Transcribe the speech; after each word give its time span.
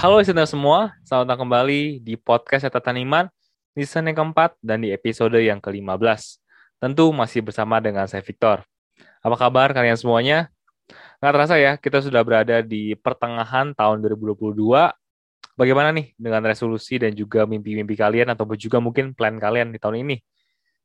Halo 0.00 0.16
listener 0.16 0.48
semua, 0.48 0.96
selamat 1.04 1.28
datang 1.28 1.44
kembali 1.44 2.00
di 2.00 2.16
podcast 2.16 2.64
Catatan 2.64 3.04
Iman, 3.04 3.28
season 3.76 4.08
yang 4.08 4.16
keempat 4.16 4.56
dan 4.64 4.80
di 4.80 4.96
episode 4.96 5.36
yang 5.36 5.60
ke-15. 5.60 6.40
Tentu 6.80 7.12
masih 7.12 7.44
bersama 7.44 7.84
dengan 7.84 8.08
saya 8.08 8.24
Victor. 8.24 8.64
Apa 9.20 9.36
kabar 9.36 9.76
kalian 9.76 10.00
semuanya? 10.00 10.48
Nggak 11.20 11.32
terasa 11.36 11.60
ya, 11.60 11.76
kita 11.76 12.00
sudah 12.00 12.24
berada 12.24 12.64
di 12.64 12.96
pertengahan 12.96 13.76
tahun 13.76 14.00
2022. 14.00 14.88
Bagaimana 15.52 15.92
nih 15.92 16.16
dengan 16.16 16.48
resolusi 16.48 16.96
dan 16.96 17.12
juga 17.12 17.44
mimpi-mimpi 17.44 17.92
kalian 17.92 18.32
atau 18.32 18.48
juga 18.56 18.80
mungkin 18.80 19.12
plan 19.12 19.36
kalian 19.36 19.68
di 19.68 19.76
tahun 19.76 20.00
ini? 20.00 20.16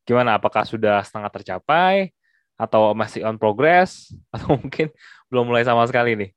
Gimana, 0.04 0.36
apakah 0.36 0.68
sudah 0.68 1.00
setengah 1.00 1.32
tercapai? 1.32 2.12
Atau 2.60 2.92
masih 2.92 3.24
on 3.24 3.40
progress? 3.40 4.12
Atau 4.36 4.60
mungkin 4.60 4.92
belum 5.32 5.48
mulai 5.48 5.64
sama 5.64 5.88
sekali 5.88 6.20
nih? 6.20 6.35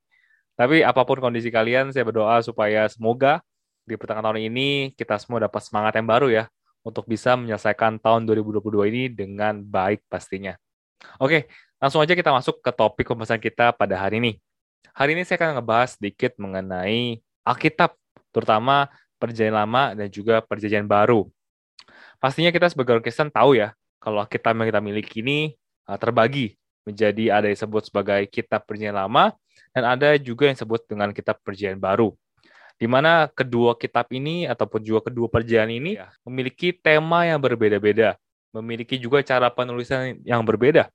Tapi 0.59 0.84
apa 0.84 1.08
pun 1.08 1.23
kondisi 1.23 1.48
kalian, 1.48 1.95
saya 1.95 2.04
berdoa 2.04 2.44
supaya 2.44 2.84
semoga 2.91 3.40
di 3.88 3.95
pertengahan 3.95 4.27
tahun 4.27 4.44
ini 4.52 4.91
kita 4.91 5.16
semua 5.16 5.48
dapat 5.48 5.63
semangat 5.63 5.95
yang 5.95 6.04
baru 6.12 6.27
ya 6.27 6.44
untuk 6.84 7.08
bisa 7.08 7.40
menyelesaikan 7.40 7.95
tahun 7.95 8.27
2022 8.27 8.91
ini 8.91 9.04
dengan 9.08 9.63
baik 9.63 10.04
pastinya. 10.12 10.59
Oke, 11.16 11.48
langsung 11.80 12.04
aja 12.04 12.12
kita 12.12 12.35
masuk 12.35 12.59
ke 12.59 12.76
topik 12.76 13.08
pembahasan 13.08 13.40
kita 13.40 13.72
pada 13.72 13.95
hari 13.95 14.20
ini. 14.20 14.32
Hari 14.91 15.16
ini 15.16 15.23
saya 15.23 15.40
akan 15.40 15.63
ngebahas 15.63 15.95
sedikit 15.95 16.35
mengenai 16.35 17.23
Alkitab, 17.48 17.96
terutama 18.35 18.91
Perjanjian 19.16 19.55
Lama 19.55 19.96
dan 19.96 20.12
juga 20.12 20.44
Perjanjian 20.44 20.84
Baru. 20.84 21.32
Pastinya 22.20 22.52
kita 22.52 22.68
sebagai 22.68 22.99
orang 22.99 23.05
Kristen 23.07 23.32
tahu 23.32 23.55
ya, 23.55 23.71
kalau 24.04 24.20
Alkitab 24.20 24.60
yang 24.60 24.68
kita 24.68 24.84
miliki 24.84 25.23
ini 25.23 25.55
uh, 25.88 25.96
terbagi 25.96 26.60
menjadi 26.84 27.32
ada 27.32 27.48
yang 27.48 27.55
disebut 27.55 27.88
sebagai 27.88 28.27
Kitab 28.27 28.68
Perjanjian 28.68 28.99
Lama 28.99 29.32
dan 29.73 29.84
ada 29.85 30.15
juga 30.17 30.49
yang 30.49 30.55
disebut 30.57 30.85
dengan 30.89 31.09
kitab 31.13 31.39
perjanjian 31.45 31.79
baru. 31.79 32.13
Di 32.79 32.87
mana 32.87 33.27
kedua 33.27 33.76
kitab 33.76 34.07
ini 34.15 34.48
ataupun 34.48 34.79
juga 34.79 35.11
kedua 35.11 35.27
perjanjian 35.27 35.67
ini 35.67 35.99
ya, 35.99 36.07
memiliki 36.23 36.71
tema 36.71 37.27
yang 37.27 37.43
berbeda-beda, 37.43 38.15
memiliki 38.55 38.95
juga 38.95 39.20
cara 39.20 39.51
penulisan 39.51 40.15
yang 40.23 40.41
berbeda. 40.48 40.87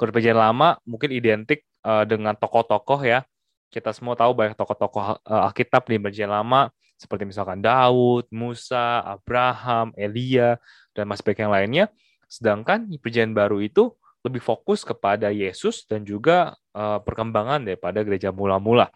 Kalau 0.00 0.10
perjanjian 0.16 0.40
lama 0.40 0.80
mungkin 0.88 1.12
identik 1.12 1.68
uh, 1.84 2.04
dengan 2.08 2.36
tokoh-tokoh 2.36 3.04
ya. 3.04 3.24
Kita 3.70 3.94
semua 3.94 4.18
tahu 4.18 4.34
banyak 4.34 4.58
tokoh-tokoh 4.58 5.22
uh, 5.22 5.46
Alkitab 5.46 5.86
di 5.86 6.00
perjanjian 6.00 6.32
lama 6.32 6.72
seperti 7.00 7.24
misalkan 7.24 7.64
Daud, 7.64 8.28
Musa, 8.28 9.00
Abraham, 9.00 9.94
Elia, 9.96 10.60
dan 10.92 11.08
masih 11.08 11.24
banyak 11.24 11.40
yang 11.40 11.54
lainnya. 11.54 11.84
Sedangkan 12.28 12.84
di 12.84 13.00
perjanjian 13.00 13.32
baru 13.32 13.62
itu 13.64 13.94
lebih 14.20 14.44
fokus 14.44 14.84
kepada 14.84 15.32
Yesus 15.32 15.88
dan 15.88 16.04
juga 16.04 16.52
uh, 16.74 16.98
perkembangan 17.02 17.64
daripada 17.64 18.02
gereja 18.02 18.30
mula-mula. 18.34 18.90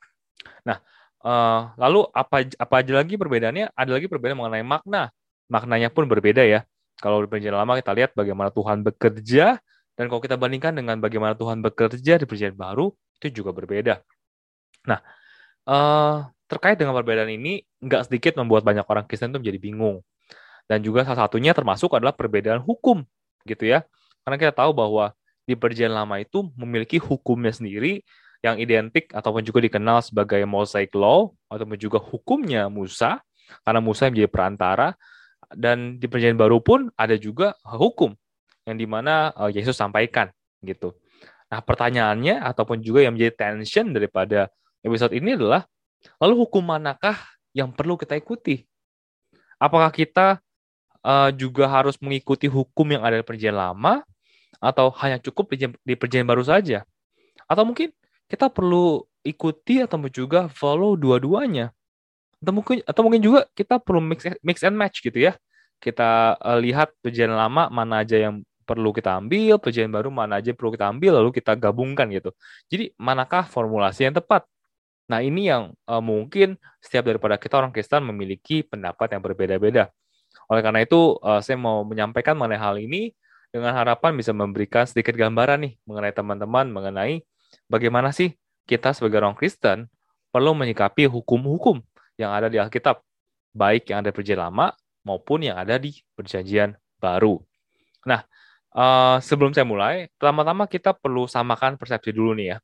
Nah, 0.66 0.78
uh, 1.24 1.72
lalu 1.78 2.06
apa 2.12 2.44
apa 2.46 2.74
aja 2.80 2.92
lagi 2.98 3.14
perbedaannya? 3.16 3.72
Ada 3.74 3.90
lagi 3.94 4.06
perbedaan 4.06 4.38
mengenai 4.38 4.64
makna. 4.66 5.10
Maknanya 5.50 5.92
pun 5.92 6.08
berbeda 6.08 6.42
ya. 6.44 6.64
Kalau 6.98 7.20
di 7.22 7.26
perjanjian 7.26 7.58
lama 7.58 7.76
kita 7.76 7.92
lihat 7.92 8.10
bagaimana 8.14 8.54
Tuhan 8.54 8.86
bekerja 8.86 9.58
dan 9.94 10.04
kalau 10.10 10.20
kita 10.22 10.38
bandingkan 10.38 10.74
dengan 10.74 10.98
bagaimana 10.98 11.34
Tuhan 11.34 11.62
bekerja 11.62 12.18
di 12.18 12.24
perjanjian 12.26 12.58
baru 12.58 12.90
itu 13.22 13.42
juga 13.42 13.50
berbeda. 13.54 14.02
Nah, 14.86 15.00
uh, 15.68 16.28
terkait 16.46 16.76
dengan 16.78 16.94
perbedaan 16.94 17.30
ini 17.30 17.64
nggak 17.82 18.10
sedikit 18.10 18.38
membuat 18.38 18.62
banyak 18.62 18.84
orang 18.86 19.04
Kristen 19.06 19.32
itu 19.34 19.40
menjadi 19.42 19.58
bingung. 19.58 19.96
Dan 20.64 20.80
juga 20.80 21.04
salah 21.04 21.28
satunya 21.28 21.52
termasuk 21.52 21.92
adalah 21.92 22.16
perbedaan 22.16 22.62
hukum 22.64 23.04
gitu 23.44 23.68
ya. 23.68 23.84
Karena 24.24 24.36
kita 24.40 24.52
tahu 24.56 24.72
bahwa 24.72 25.12
di 25.44 25.54
perjanjian 25.54 25.92
lama 25.92 26.20
itu 26.20 26.48
memiliki 26.56 26.96
hukumnya 26.96 27.52
sendiri 27.52 28.00
yang 28.44 28.60
identik 28.60 29.08
ataupun 29.16 29.40
juga 29.40 29.64
dikenal 29.64 30.04
sebagai 30.04 30.44
Mosaic 30.44 30.92
Law 30.92 31.32
ataupun 31.48 31.80
juga 31.80 31.96
hukumnya 31.96 32.68
Musa 32.68 33.24
karena 33.64 33.80
Musa 33.80 34.08
yang 34.08 34.12
menjadi 34.16 34.32
perantara 34.32 34.88
dan 35.52 35.96
di 35.96 36.06
perjanjian 36.08 36.36
baru 36.40 36.60
pun 36.60 36.88
ada 36.96 37.16
juga 37.16 37.56
hukum 37.64 38.12
yang 38.68 38.76
di 38.76 38.84
mana 38.88 39.32
uh, 39.36 39.48
Yesus 39.52 39.76
sampaikan 39.76 40.32
gitu. 40.64 40.96
Nah 41.52 41.60
pertanyaannya 41.60 42.40
ataupun 42.40 42.80
juga 42.80 43.04
yang 43.04 43.16
menjadi 43.16 43.32
tension 43.36 43.92
daripada 43.92 44.48
episode 44.80 45.12
ini 45.16 45.36
adalah 45.36 45.64
lalu 46.20 46.44
hukum 46.44 46.64
manakah 46.64 47.16
yang 47.56 47.72
perlu 47.72 47.96
kita 47.96 48.16
ikuti? 48.16 48.64
Apakah 49.56 49.88
kita 49.88 50.40
uh, 51.04 51.30
juga 51.32 51.68
harus 51.68 51.96
mengikuti 52.00 52.48
hukum 52.48 52.92
yang 52.92 53.04
ada 53.04 53.20
di 53.20 53.24
perjanjian 53.24 53.56
lama 53.56 54.04
atau 54.60 54.90
hanya 55.02 55.18
cukup 55.22 55.54
di, 55.54 55.70
di 55.82 55.94
perjanjian 55.94 56.28
baru 56.28 56.44
saja? 56.44 56.82
Atau 57.46 57.66
mungkin 57.66 57.92
kita 58.28 58.48
perlu 58.48 59.04
ikuti 59.24 59.80
atau 59.84 60.00
juga 60.08 60.50
follow 60.50 60.96
dua-duanya? 60.98 61.72
Atau 62.40 62.52
mungkin 62.52 62.76
atau 62.84 63.02
mungkin 63.04 63.22
juga 63.24 63.40
kita 63.56 63.80
perlu 63.80 64.00
mix 64.04 64.26
mix 64.44 64.60
and 64.64 64.76
match 64.76 65.00
gitu 65.00 65.16
ya. 65.16 65.32
Kita 65.80 66.40
uh, 66.40 66.58
lihat 66.60 66.94
perjanjian 67.04 67.34
lama 67.34 67.68
mana 67.68 68.04
aja 68.04 68.16
yang 68.16 68.40
perlu 68.64 68.96
kita 68.96 69.20
ambil, 69.20 69.60
perjanjian 69.60 69.92
baru 69.92 70.08
mana 70.08 70.40
aja 70.40 70.56
perlu 70.56 70.72
kita 70.72 70.88
ambil 70.88 71.20
lalu 71.20 71.30
kita 71.36 71.52
gabungkan 71.54 72.08
gitu. 72.08 72.32
Jadi 72.72 72.96
manakah 72.96 73.44
formulasi 73.44 74.08
yang 74.08 74.16
tepat? 74.16 74.48
Nah, 75.04 75.20
ini 75.20 75.52
yang 75.52 75.76
uh, 75.84 76.00
mungkin 76.00 76.56
setiap 76.80 77.04
daripada 77.04 77.36
kita 77.36 77.60
orang 77.60 77.68
Kristen 77.76 78.08
memiliki 78.08 78.64
pendapat 78.64 79.12
yang 79.12 79.20
berbeda-beda. 79.20 79.92
Oleh 80.48 80.62
karena 80.64 80.80
itu, 80.80 81.20
uh, 81.20 81.44
saya 81.44 81.60
mau 81.60 81.84
menyampaikan 81.84 82.32
mengenai 82.32 82.60
hal 82.60 82.76
ini 82.80 83.12
dengan 83.54 83.70
harapan 83.70 84.18
bisa 84.18 84.34
memberikan 84.34 84.82
sedikit 84.82 85.14
gambaran 85.14 85.62
nih 85.62 85.72
mengenai 85.86 86.10
teman-teman 86.10 86.66
mengenai 86.74 87.22
bagaimana 87.70 88.10
sih 88.10 88.34
kita 88.66 88.90
sebagai 88.90 89.22
orang 89.22 89.38
Kristen 89.38 89.86
perlu 90.34 90.58
menyikapi 90.58 91.06
hukum-hukum 91.06 91.78
yang 92.18 92.34
ada 92.34 92.50
di 92.50 92.58
Alkitab, 92.58 92.98
baik 93.54 93.94
yang 93.94 94.02
ada 94.02 94.10
di 94.10 94.16
perjanjian 94.18 94.42
lama 94.42 94.74
maupun 95.06 95.46
yang 95.46 95.54
ada 95.54 95.78
di 95.78 95.94
perjanjian 96.18 96.74
baru. 96.98 97.38
Nah, 98.02 98.26
uh, 98.74 99.22
sebelum 99.22 99.54
saya 99.54 99.62
mulai, 99.62 100.10
pertama-tama 100.18 100.66
kita 100.66 100.90
perlu 100.90 101.30
samakan 101.30 101.78
persepsi 101.78 102.10
dulu 102.10 102.34
nih 102.34 102.56
ya, 102.56 102.58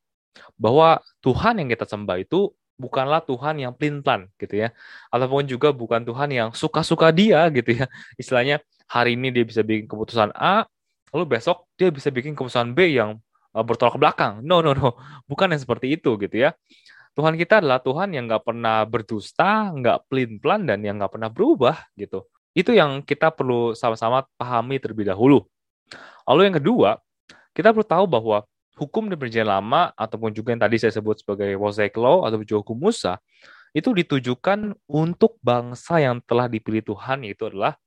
bahwa 0.59 0.99
Tuhan 1.23 1.63
yang 1.63 1.71
kita 1.71 1.87
sembah 1.87 2.19
itu 2.19 2.51
bukanlah 2.81 3.23
Tuhan 3.23 3.61
yang 3.63 3.73
pelin-pelan 3.77 4.27
gitu 4.41 4.67
ya, 4.67 4.75
ataupun 5.15 5.47
juga 5.47 5.71
bukan 5.71 6.03
Tuhan 6.03 6.31
yang 6.35 6.49
suka-suka 6.51 7.15
dia 7.15 7.47
gitu 7.55 7.77
ya. 7.77 7.87
Istilahnya 8.19 8.59
hari 8.91 9.15
ini 9.15 9.31
dia 9.31 9.47
bisa 9.47 9.63
bikin 9.63 9.87
keputusan 9.87 10.35
A, 10.35 10.67
lalu 11.11 11.39
besok 11.39 11.67
dia 11.75 11.91
bisa 11.91 12.09
bikin 12.11 12.35
keputusan 12.35 12.75
B 12.75 12.95
yang 12.95 13.19
uh, 13.55 13.65
bertolak 13.65 13.97
ke 13.97 14.01
belakang. 14.01 14.33
No, 14.43 14.63
no, 14.63 14.75
no. 14.75 14.97
Bukan 15.31 15.51
yang 15.51 15.61
seperti 15.61 15.95
itu 15.99 16.17
gitu 16.19 16.37
ya. 16.49 16.55
Tuhan 17.19 17.35
kita 17.35 17.59
adalah 17.59 17.83
Tuhan 17.83 18.15
yang 18.15 18.31
nggak 18.31 18.47
pernah 18.47 18.87
berdusta, 18.87 19.75
nggak 19.75 20.07
pelin-pelan, 20.07 20.71
dan 20.71 20.79
yang 20.87 20.97
nggak 20.97 21.11
pernah 21.11 21.27
berubah 21.27 21.77
gitu. 21.99 22.23
Itu 22.55 22.71
yang 22.71 23.03
kita 23.03 23.35
perlu 23.35 23.75
sama-sama 23.75 24.27
pahami 24.39 24.79
terlebih 24.79 25.11
dahulu. 25.11 25.43
Lalu 26.27 26.43
yang 26.47 26.57
kedua, 26.63 26.91
kita 27.51 27.75
perlu 27.75 27.87
tahu 27.87 28.05
bahwa 28.07 28.47
hukum 28.79 29.11
di 29.11 29.19
perjanjian 29.19 29.51
lama 29.51 29.91
ataupun 29.99 30.31
juga 30.31 30.55
yang 30.55 30.63
tadi 30.63 30.79
saya 30.79 30.95
sebut 30.95 31.21
sebagai 31.21 31.51
Mosaic 31.59 31.93
Law 31.99 32.25
atau 32.25 32.41
juga 32.41 32.63
hukum 32.63 32.89
Musa 32.89 33.19
itu 33.71 33.93
ditujukan 33.95 34.75
untuk 34.91 35.39
bangsa 35.43 36.03
yang 36.03 36.19
telah 36.27 36.51
dipilih 36.51 36.83
Tuhan 36.83 37.23
yaitu 37.23 37.47
adalah 37.47 37.79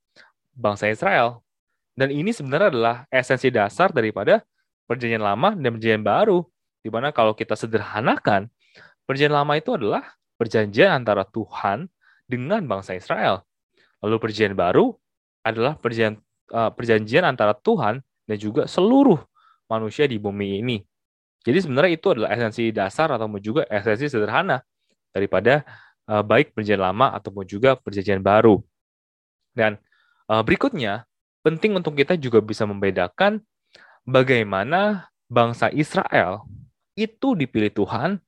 bangsa 0.55 0.87
Israel. 0.87 1.43
Dan 1.93 2.09
ini 2.09 2.33
sebenarnya 2.33 2.73
adalah 2.73 2.95
esensi 3.13 3.53
dasar 3.53 3.93
daripada 3.93 4.41
perjanjian 4.89 5.21
lama 5.21 5.53
dan 5.53 5.69
perjanjian 5.77 6.05
baru. 6.05 6.41
Di 6.83 6.89
mana 6.91 7.13
kalau 7.15 7.37
kita 7.37 7.55
sederhanakan, 7.55 8.49
perjanjian 9.05 9.33
lama 9.33 9.53
itu 9.55 9.71
adalah 9.77 10.03
perjanjian 10.35 10.91
antara 10.91 11.23
Tuhan 11.23 11.87
dengan 12.25 12.65
bangsa 12.65 12.97
Israel. 12.97 13.45
Lalu 14.03 14.19
perjanjian 14.19 14.57
baru 14.57 14.91
adalah 15.45 15.77
perjanjian, 15.79 16.19
uh, 16.51 16.73
perjanjian 16.73 17.23
antara 17.23 17.55
Tuhan 17.55 18.03
dan 18.27 18.37
juga 18.41 18.67
seluruh 18.67 19.21
manusia 19.69 20.09
di 20.09 20.19
bumi 20.19 20.59
ini. 20.59 20.77
Jadi 21.43 21.59
sebenarnya 21.59 21.91
itu 21.99 22.07
adalah 22.11 22.31
esensi 22.31 22.71
dasar 22.71 23.11
atau 23.11 23.27
juga 23.39 23.67
esensi 23.67 24.07
sederhana 24.07 24.63
daripada 25.11 25.63
uh, 26.07 26.23
baik 26.23 26.55
perjanjian 26.55 26.81
lama 26.83 27.11
ataupun 27.15 27.43
juga 27.47 27.75
perjanjian 27.75 28.23
baru. 28.23 28.59
Dan 29.53 29.77
uh, 30.31 30.41
berikutnya 30.41 31.05
penting 31.43 31.75
untuk 31.75 31.99
kita 31.99 32.15
juga 32.15 32.39
bisa 32.39 32.63
membedakan 32.63 33.43
bagaimana 34.07 35.11
bangsa 35.27 35.67
Israel 35.69 36.47
itu 36.95 37.35
dipilih 37.35 37.69
Tuhan 37.69 38.23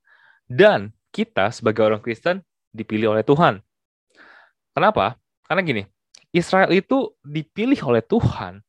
dan 0.45 0.91
kita 1.15 1.49
sebagai 1.55 1.87
orang 1.87 2.03
Kristen 2.03 2.43
dipilih 2.75 3.15
oleh 3.15 3.23
Tuhan. 3.23 3.63
Kenapa? 4.75 5.15
Karena 5.47 5.61
gini, 5.63 5.83
Israel 6.35 6.67
itu 6.75 7.15
dipilih 7.23 7.79
oleh 7.87 8.03
Tuhan 8.03 8.59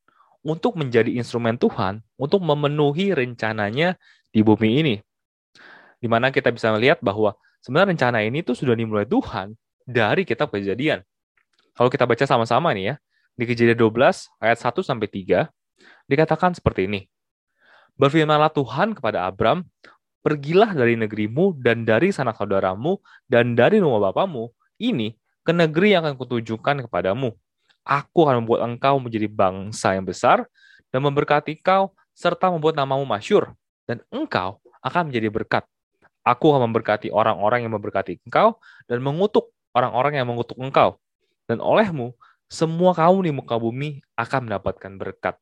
untuk 0.47 0.79
menjadi 0.79 1.11
instrumen 1.11 1.59
Tuhan 1.59 1.99
untuk 2.15 2.39
memenuhi 2.39 3.11
rencananya 3.11 3.99
di 4.31 4.39
bumi 4.39 4.79
ini. 4.79 4.95
Di 5.99 6.07
mana 6.07 6.31
kita 6.31 6.53
bisa 6.55 6.71
melihat 6.71 7.03
bahwa 7.03 7.35
sebenarnya 7.59 7.91
rencana 7.91 8.23
ini 8.23 8.45
tuh 8.47 8.55
sudah 8.55 8.77
dimulai 8.77 9.03
Tuhan 9.03 9.59
dari 9.83 10.23
kitab 10.23 10.55
kejadian. 10.55 11.03
Kalau 11.75 11.91
kita 11.91 12.07
baca 12.07 12.23
sama-sama 12.23 12.71
nih 12.71 12.93
ya, 12.93 12.95
di 13.37 13.45
kejadian 13.45 13.77
12 13.77 14.41
ayat 14.41 14.57
1 14.57 14.81
sampai 14.81 15.07
3 15.07 15.45
dikatakan 16.09 16.57
seperti 16.57 16.89
ini. 16.89 17.05
Berfirmanlah 17.97 18.49
Tuhan 18.49 18.97
kepada 18.97 19.29
Abram, 19.29 19.61
pergilah 20.25 20.73
dari 20.73 20.97
negerimu 20.97 21.57
dan 21.61 21.85
dari 21.85 22.09
sanak 22.09 22.37
saudaramu 22.37 22.97
dan 23.29 23.53
dari 23.53 23.77
rumah 23.77 24.09
bapamu 24.09 24.49
ini 24.81 25.13
ke 25.45 25.53
negeri 25.53 25.95
yang 25.95 26.03
akan 26.05 26.17
kutujukan 26.17 26.89
kepadamu. 26.89 27.33
Aku 27.87 28.27
akan 28.27 28.43
membuat 28.43 28.67
engkau 28.67 28.99
menjadi 28.99 29.31
bangsa 29.31 29.95
yang 29.95 30.03
besar 30.03 30.43
dan 30.91 30.99
memberkati 31.05 31.55
kau 31.63 31.95
serta 32.11 32.51
membuat 32.51 32.75
namamu 32.75 33.07
masyur 33.07 33.55
dan 33.87 34.03
engkau 34.11 34.59
akan 34.83 35.07
menjadi 35.07 35.31
berkat. 35.31 35.63
Aku 36.27 36.51
akan 36.51 36.67
memberkati 36.67 37.07
orang-orang 37.07 37.63
yang 37.63 37.73
memberkati 37.79 38.19
engkau 38.27 38.59
dan 38.91 38.99
mengutuk 38.99 39.55
orang-orang 39.71 40.19
yang 40.19 40.27
mengutuk 40.27 40.59
engkau. 40.59 40.99
Dan 41.47 41.63
olehmu, 41.63 42.11
semua 42.47 42.95
kaum 42.95 43.19
di 43.23 43.31
muka 43.31 43.59
bumi 43.59 43.99
akan 44.15 44.47
mendapatkan 44.47 44.91
berkat. 44.95 45.35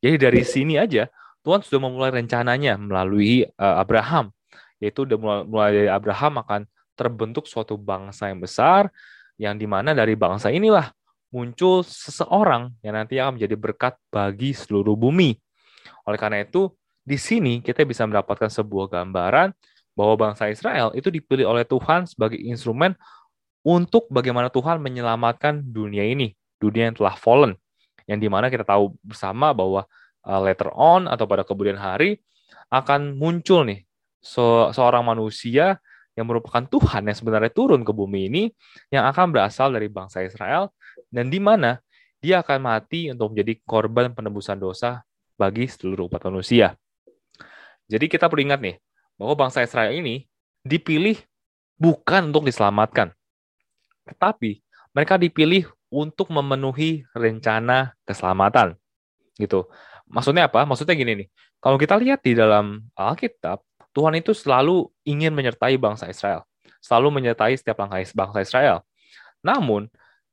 Jadi 0.00 0.16
dari 0.16 0.42
sini 0.42 0.74
aja, 0.80 1.08
Tuhan 1.44 1.60
sudah 1.60 1.80
memulai 1.88 2.12
rencananya 2.12 2.80
melalui 2.80 3.44
uh, 3.60 3.80
Abraham. 3.80 4.32
Yaitu 4.80 5.04
mulai, 5.20 5.44
mulai 5.44 5.70
dari 5.76 5.90
Abraham 5.92 6.40
akan 6.40 6.60
terbentuk 6.96 7.44
suatu 7.44 7.76
bangsa 7.76 8.32
yang 8.32 8.40
besar, 8.40 8.88
yang 9.36 9.56
di 9.56 9.68
mana 9.68 9.92
dari 9.92 10.16
bangsa 10.16 10.48
inilah 10.48 10.88
muncul 11.32 11.84
seseorang 11.84 12.72
yang 12.80 12.96
nanti 12.96 13.20
akan 13.20 13.36
menjadi 13.36 13.56
berkat 13.56 13.94
bagi 14.08 14.56
seluruh 14.56 14.96
bumi. 14.96 15.36
Oleh 16.08 16.18
karena 16.18 16.40
itu, 16.40 16.72
di 17.04 17.16
sini 17.16 17.60
kita 17.60 17.84
bisa 17.84 18.04
mendapatkan 18.04 18.48
sebuah 18.48 18.88
gambaran 18.88 19.52
bahwa 19.96 20.14
bangsa 20.16 20.48
Israel 20.48 20.92
itu 20.96 21.12
dipilih 21.12 21.44
oleh 21.44 21.64
Tuhan 21.68 22.08
sebagai 22.08 22.40
instrumen 22.40 22.96
untuk 23.60 24.08
bagaimana 24.08 24.48
Tuhan 24.48 24.80
menyelamatkan 24.80 25.60
dunia 25.60 26.04
ini, 26.06 26.32
dunia 26.56 26.88
yang 26.90 26.96
telah 26.96 27.14
fallen, 27.16 27.52
yang 28.08 28.18
di 28.18 28.28
mana 28.28 28.48
kita 28.48 28.64
tahu 28.64 28.96
bersama 29.04 29.52
bahwa 29.52 29.84
uh, 30.24 30.40
later 30.40 30.72
on 30.72 31.06
atau 31.06 31.28
pada 31.28 31.44
kemudian 31.44 31.76
hari 31.76 32.20
akan 32.72 33.16
muncul 33.18 33.66
nih 33.66 33.84
se 34.20 34.44
seorang 34.76 35.02
manusia 35.02 35.80
yang 36.18 36.28
merupakan 36.28 36.60
Tuhan 36.66 37.08
yang 37.08 37.16
sebenarnya 37.16 37.52
turun 37.52 37.80
ke 37.80 37.92
bumi 37.94 38.28
ini 38.28 38.42
yang 38.92 39.08
akan 39.08 39.32
berasal 39.32 39.72
dari 39.72 39.88
bangsa 39.88 40.20
Israel 40.20 40.68
dan 41.08 41.32
di 41.32 41.40
mana 41.40 41.80
dia 42.20 42.44
akan 42.44 42.60
mati 42.60 43.08
untuk 43.08 43.32
menjadi 43.32 43.56
korban 43.64 44.12
penebusan 44.12 44.60
dosa 44.60 45.00
bagi 45.40 45.64
seluruh 45.64 46.12
umat 46.12 46.20
manusia. 46.28 46.76
Jadi 47.88 48.06
kita 48.12 48.28
perlu 48.28 48.44
ingat 48.44 48.60
nih 48.60 48.76
bahwa 49.16 49.48
bangsa 49.48 49.64
Israel 49.64 49.96
ini 49.96 50.28
dipilih 50.60 51.16
bukan 51.80 52.28
untuk 52.28 52.44
diselamatkan, 52.44 53.16
tetapi 54.10 54.60
mereka 54.90 55.14
dipilih 55.14 55.70
untuk 55.90 56.30
memenuhi 56.30 57.06
rencana 57.14 57.94
keselamatan. 58.06 58.78
Gitu. 59.38 59.66
Maksudnya 60.10 60.50
apa? 60.50 60.66
Maksudnya 60.66 60.94
gini 60.98 61.24
nih. 61.24 61.28
Kalau 61.62 61.76
kita 61.76 61.94
lihat 61.98 62.24
di 62.24 62.34
dalam 62.34 62.82
Alkitab, 62.98 63.62
Tuhan 63.90 64.14
itu 64.16 64.32
selalu 64.32 64.88
ingin 65.02 65.34
menyertai 65.34 65.74
bangsa 65.76 66.06
Israel, 66.06 66.46
selalu 66.78 67.20
menyertai 67.20 67.58
setiap 67.58 67.82
langkah 67.82 68.00
bangsa 68.14 68.38
Israel. 68.42 68.76
Namun, 69.42 69.90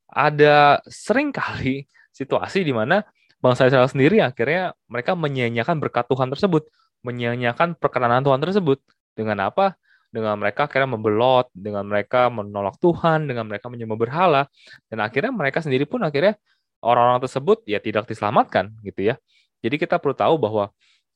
ada 0.08 0.80
sering 0.88 1.34
kali 1.34 1.84
situasi 2.18 2.64
di 2.64 2.72
mana 2.72 3.04
bangsa 3.38 3.68
Israel 3.70 3.86
sendiri 3.86 4.18
akhirnya 4.18 4.74
mereka 4.90 5.14
menyia-nyiakan 5.14 5.78
berkat 5.78 6.06
Tuhan 6.10 6.30
tersebut, 6.32 6.66
menyia-nyiakan 7.06 7.78
perkenanan 7.78 8.24
Tuhan 8.24 8.40
tersebut. 8.42 8.78
Dengan 9.18 9.50
apa? 9.50 9.74
Dengan 10.08 10.40
mereka 10.40 10.64
akhirnya 10.64 10.96
membelot, 10.96 11.52
dengan 11.52 11.84
mereka 11.84 12.32
menolak 12.32 12.80
Tuhan, 12.80 13.28
dengan 13.28 13.44
mereka 13.44 13.68
menyembah 13.68 13.98
berhala, 14.00 14.42
dan 14.88 15.04
akhirnya 15.04 15.32
mereka 15.32 15.60
sendiri 15.60 15.84
pun 15.84 16.00
akhirnya 16.00 16.40
orang-orang 16.80 17.20
tersebut 17.28 17.66
ya 17.68 17.76
tidak 17.82 18.08
diselamatkan 18.08 18.72
gitu 18.86 19.12
ya. 19.12 19.14
Jadi 19.60 19.76
kita 19.76 20.00
perlu 20.00 20.14
tahu 20.16 20.34
bahwa 20.40 20.70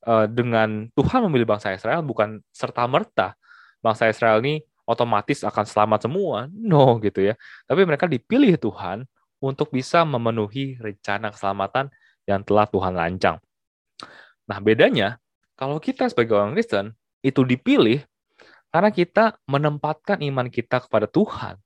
uh, 0.05 0.27
dengan 0.27 0.91
Tuhan 0.93 1.25
memilih 1.25 1.47
bangsa 1.47 1.73
Israel 1.73 2.03
bukan 2.03 2.43
serta 2.51 2.85
merta 2.85 3.33
bangsa 3.79 4.07
Israel 4.11 4.39
ini 4.43 4.63
otomatis 4.83 5.43
akan 5.47 5.63
selamat 5.63 5.99
semua, 6.07 6.51
no 6.51 6.99
gitu 6.99 7.23
ya. 7.23 7.33
Tapi 7.65 7.81
mereka 7.87 8.05
dipilih 8.05 8.59
Tuhan 8.59 9.07
untuk 9.39 9.71
bisa 9.71 10.03
memenuhi 10.07 10.79
rencana 10.79 11.31
keselamatan 11.31 11.91
yang 12.27 12.43
telah 12.43 12.67
Tuhan 12.67 12.95
lancang. 12.95 13.39
Nah 14.47 14.59
bedanya 14.59 15.19
kalau 15.55 15.79
kita 15.79 16.07
sebagai 16.11 16.35
orang 16.35 16.55
Kristen 16.55 16.95
itu 17.23 17.43
dipilih 17.43 18.03
karena 18.73 18.89
kita 18.89 19.37
menempatkan 19.45 20.17
iman 20.25 20.49
kita 20.49 20.81
kepada 20.81 21.05
Tuhan 21.05 21.61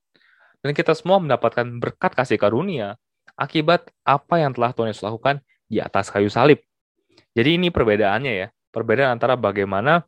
dan 0.59 0.71
kita 0.75 0.92
semua 0.92 1.24
mendapatkan 1.24 1.63
berkat 1.80 2.12
kasih 2.12 2.36
karunia 2.36 3.00
akibat 3.39 3.88
apa 4.04 4.44
yang 4.44 4.51
telah 4.51 4.75
Tuhan 4.75 4.92
Yesus 4.92 5.07
lakukan 5.07 5.39
di 5.71 5.80
atas 5.80 6.12
kayu 6.12 6.27
salib. 6.27 6.59
Jadi 7.31 7.56
ini 7.56 7.71
perbedaannya 7.71 8.33
ya, 8.33 8.48
perbedaan 8.74 9.15
antara 9.15 9.39
bagaimana 9.39 10.04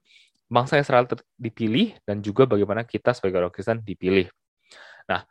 bangsa 0.49 0.81
Israel 0.81 1.05
dipilih 1.37 1.95
dan 2.03 2.19
juga 2.25 2.49
bagaimana 2.49 2.83
kita 2.83 3.13
sebagai 3.13 3.45
orang 3.45 3.53
Kristen 3.53 3.79
dipilih. 3.85 4.27
Nah, 5.05 5.23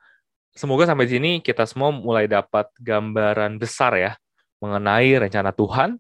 semoga 0.54 0.86
sampai 0.86 1.10
sini 1.10 1.30
kita 1.42 1.66
semua 1.66 1.90
mulai 1.90 2.30
dapat 2.30 2.70
gambaran 2.78 3.58
besar 3.58 3.98
ya 3.98 4.12
mengenai 4.62 5.18
rencana 5.18 5.50
Tuhan, 5.50 5.98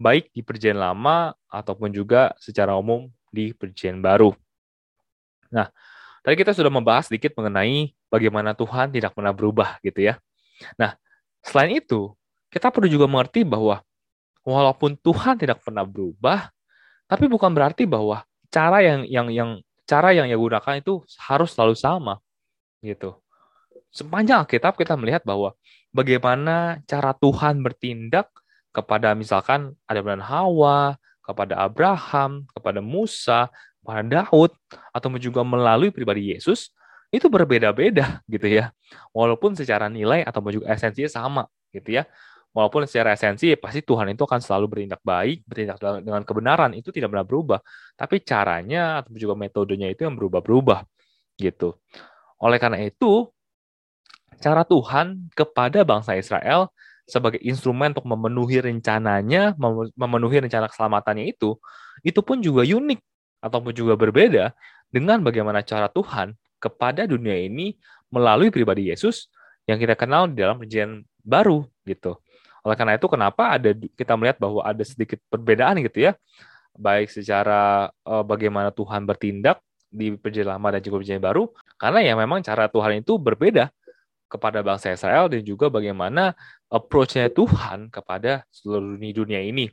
baik 0.00 0.32
di 0.32 0.40
perjanjian 0.40 0.80
lama 0.80 1.36
ataupun 1.52 1.92
juga 1.92 2.32
secara 2.40 2.74
umum 2.74 3.12
di 3.28 3.52
perjanjian 3.52 4.00
baru. 4.00 4.32
Nah, 5.54 5.70
tadi 6.26 6.34
kita 6.34 6.50
sudah 6.50 6.74
membahas 6.74 7.06
sedikit 7.06 7.38
mengenai 7.38 7.94
bagaimana 8.10 8.58
Tuhan 8.58 8.90
tidak 8.90 9.14
pernah 9.14 9.30
berubah 9.30 9.78
gitu 9.86 10.02
ya. 10.10 10.18
Nah, 10.74 10.98
selain 11.46 11.78
itu, 11.78 12.10
kita 12.50 12.74
perlu 12.74 12.90
juga 12.90 13.06
mengerti 13.06 13.46
bahwa 13.46 13.78
walaupun 14.42 14.98
Tuhan 14.98 15.38
tidak 15.38 15.62
pernah 15.62 15.86
berubah, 15.86 16.50
tapi 17.06 17.30
bukan 17.30 17.54
berarti 17.54 17.86
bahwa 17.86 18.26
cara 18.50 18.82
yang 18.82 19.06
yang 19.06 19.28
yang 19.30 19.50
cara 19.86 20.10
yang 20.16 20.26
ia 20.26 20.36
gunakan 20.36 20.80
itu 20.80 21.04
harus 21.22 21.52
selalu 21.54 21.76
sama 21.78 22.18
gitu. 22.80 23.16
Sepanjang 23.94 24.42
Alkitab 24.42 24.74
kita 24.74 24.98
melihat 24.98 25.22
bahwa 25.22 25.54
bagaimana 25.94 26.82
cara 26.88 27.14
Tuhan 27.14 27.62
bertindak 27.62 28.26
kepada 28.74 29.14
misalkan 29.14 29.78
Adam 29.86 30.18
dan 30.18 30.22
Hawa, 30.24 30.98
kepada 31.22 31.62
Abraham, 31.62 32.44
kepada 32.50 32.82
Musa, 32.82 33.48
kepada 33.84 34.24
Daud, 34.24 34.56
atau 34.90 35.08
juga 35.20 35.44
melalui 35.44 35.92
pribadi 35.92 36.32
Yesus, 36.32 36.72
itu 37.12 37.28
berbeda-beda 37.28 38.24
gitu 38.26 38.48
ya. 38.48 38.72
Walaupun 39.12 39.52
secara 39.52 39.92
nilai 39.92 40.24
atau 40.24 40.40
juga 40.48 40.72
esensinya 40.72 41.12
sama 41.12 41.44
gitu 41.70 42.00
ya 42.00 42.08
walaupun 42.54 42.86
secara 42.86 43.18
esensi 43.18 43.50
ya 43.50 43.58
pasti 43.58 43.82
Tuhan 43.82 44.14
itu 44.14 44.22
akan 44.22 44.40
selalu 44.40 44.66
bertindak 44.70 45.02
baik, 45.02 45.42
bertindak 45.44 45.76
dengan 45.82 46.22
kebenaran 46.22 46.70
itu 46.72 46.94
tidak 46.94 47.10
pernah 47.10 47.26
berubah. 47.26 47.58
Tapi 47.98 48.22
caranya 48.22 49.02
atau 49.02 49.12
juga 49.18 49.34
metodenya 49.34 49.90
itu 49.90 50.06
yang 50.06 50.14
berubah-berubah 50.14 50.86
gitu. 51.36 51.74
Oleh 52.38 52.62
karena 52.62 52.78
itu, 52.86 53.26
cara 54.38 54.62
Tuhan 54.62 55.28
kepada 55.34 55.82
bangsa 55.82 56.14
Israel 56.14 56.70
sebagai 57.04 57.42
instrumen 57.42 57.92
untuk 57.92 58.06
memenuhi 58.06 58.62
rencananya, 58.64 59.58
memenuhi 59.98 60.46
rencana 60.46 60.70
keselamatannya 60.70 61.34
itu, 61.36 61.58
itu 62.06 62.20
pun 62.24 62.40
juga 62.40 62.64
unik 62.64 63.02
ataupun 63.44 63.76
juga 63.76 63.92
berbeda 64.00 64.56
dengan 64.88 65.20
bagaimana 65.20 65.60
cara 65.60 65.92
Tuhan 65.92 66.32
kepada 66.56 67.04
dunia 67.04 67.36
ini 67.36 67.76
melalui 68.08 68.48
pribadi 68.48 68.88
Yesus 68.88 69.28
yang 69.68 69.76
kita 69.76 69.92
kenal 69.92 70.32
di 70.32 70.40
dalam 70.40 70.56
perjanjian 70.56 71.04
baru 71.20 71.68
gitu. 71.84 72.16
Oleh 72.64 72.76
karena 72.80 72.96
itu 72.96 73.04
kenapa 73.12 73.60
ada 73.60 73.76
kita 73.76 74.16
melihat 74.16 74.40
bahwa 74.40 74.64
ada 74.64 74.80
sedikit 74.80 75.20
perbedaan 75.28 75.84
gitu 75.84 76.08
ya, 76.08 76.16
baik 76.72 77.12
secara 77.12 77.92
uh, 78.08 78.24
bagaimana 78.24 78.72
Tuhan 78.72 79.04
bertindak 79.04 79.60
di 79.92 80.16
perjanjian 80.16 80.56
lama 80.56 80.72
dan 80.72 80.80
juga 80.80 81.04
perjanjian 81.04 81.20
baru, 81.20 81.44
karena 81.76 82.00
ya 82.00 82.16
memang 82.16 82.40
cara 82.40 82.64
Tuhan 82.72 83.04
itu 83.04 83.20
berbeda 83.20 83.68
kepada 84.32 84.64
bangsa 84.64 84.90
Israel 84.96 85.28
dan 85.28 85.44
juga 85.44 85.68
bagaimana 85.68 86.32
approach-nya 86.72 87.28
Tuhan 87.28 87.92
kepada 87.92 88.48
seluruh 88.50 88.96
dunia 88.98 89.44
ini 89.44 89.68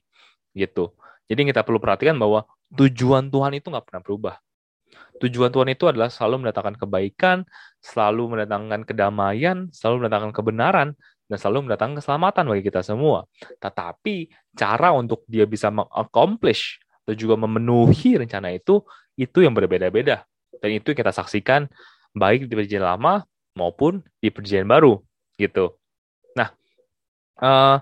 gitu. 0.51 0.91
Jadi 1.31 1.47
kita 1.47 1.63
perlu 1.63 1.79
perhatikan 1.79 2.19
bahwa 2.19 2.43
tujuan 2.75 3.27
Tuhan 3.27 3.51
itu 3.57 3.67
nggak 3.67 3.85
pernah 3.87 4.01
berubah. 4.03 4.35
Tujuan 5.21 5.53
Tuhan 5.53 5.69
itu 5.69 5.85
adalah 5.85 6.09
selalu 6.09 6.47
mendatangkan 6.47 6.75
kebaikan, 6.81 7.37
selalu 7.77 8.35
mendatangkan 8.35 8.81
kedamaian, 8.89 9.69
selalu 9.69 10.05
mendatangkan 10.05 10.33
kebenaran, 10.33 10.87
dan 11.29 11.37
selalu 11.37 11.69
mendatangkan 11.69 12.01
keselamatan 12.01 12.43
bagi 12.49 12.63
kita 12.65 12.81
semua. 12.81 13.29
Tetapi 13.61 14.33
cara 14.57 14.91
untuk 14.91 15.23
dia 15.29 15.45
bisa 15.45 15.69
mengaccomplish 15.69 16.81
atau 17.05 17.13
juga 17.15 17.39
memenuhi 17.39 18.19
rencana 18.19 18.51
itu 18.51 18.83
itu 19.15 19.39
yang 19.39 19.53
berbeda-beda. 19.53 20.27
Dan 20.59 20.75
itu 20.75 20.91
kita 20.91 21.13
saksikan 21.13 21.69
baik 22.11 22.49
di 22.49 22.53
perjanjian 22.57 22.83
lama 22.83 23.23
maupun 23.55 24.03
di 24.19 24.27
perjanjian 24.27 24.67
baru 24.67 24.99
gitu. 25.39 25.77
Nah, 26.35 26.51
uh, 27.39 27.77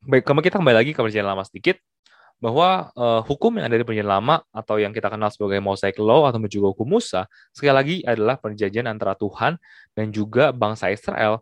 baik, 0.00 0.24
kita 0.24 0.56
kembali 0.62 0.76
lagi 0.76 0.90
ke 0.96 1.00
perjanjian 1.02 1.28
lama 1.28 1.44
sedikit 1.44 1.76
bahwa 2.42 2.92
uh, 2.98 3.22
hukum 3.24 3.56
yang 3.56 3.70
ada 3.70 3.80
di 3.80 3.84
perjanjian 3.86 4.10
lama 4.10 4.44
atau 4.52 4.76
yang 4.76 4.92
kita 4.92 5.08
kenal 5.08 5.32
sebagai 5.32 5.62
Mosaic 5.64 5.96
Law 5.96 6.28
atau 6.28 6.38
juga 6.44 6.76
hukum 6.76 6.98
Musa 6.98 7.24
sekali 7.56 7.74
lagi 7.74 7.96
adalah 8.04 8.36
perjanjian 8.36 8.84
antara 8.84 9.16
Tuhan 9.16 9.56
dan 9.96 10.06
juga 10.12 10.52
bangsa 10.52 10.92
Israel 10.92 11.40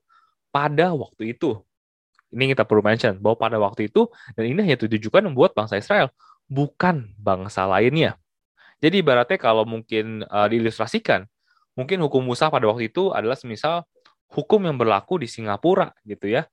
pada 0.54 0.92
waktu 0.94 1.34
itu. 1.34 1.58
Ini 2.32 2.56
kita 2.56 2.64
perlu 2.64 2.80
mention 2.80 3.20
bahwa 3.20 3.36
pada 3.36 3.56
waktu 3.60 3.92
itu 3.92 4.08
dan 4.38 4.48
ini 4.48 4.64
hanya 4.64 4.78
ditujukan 4.80 5.28
membuat 5.28 5.52
bangsa 5.52 5.76
Israel, 5.76 6.08
bukan 6.48 7.12
bangsa 7.20 7.68
lainnya. 7.68 8.16
Jadi 8.82 9.04
ibaratnya 9.04 9.38
kalau 9.38 9.62
mungkin 9.68 10.26
uh, 10.26 10.48
diilustrasikan, 10.48 11.28
mungkin 11.76 12.00
hukum 12.02 12.24
Musa 12.24 12.48
pada 12.48 12.66
waktu 12.66 12.88
itu 12.90 13.12
adalah 13.12 13.36
semisal 13.36 13.84
hukum 14.32 14.64
yang 14.64 14.80
berlaku 14.80 15.20
di 15.20 15.28
Singapura 15.28 15.92
gitu 16.08 16.32
ya. 16.32 16.48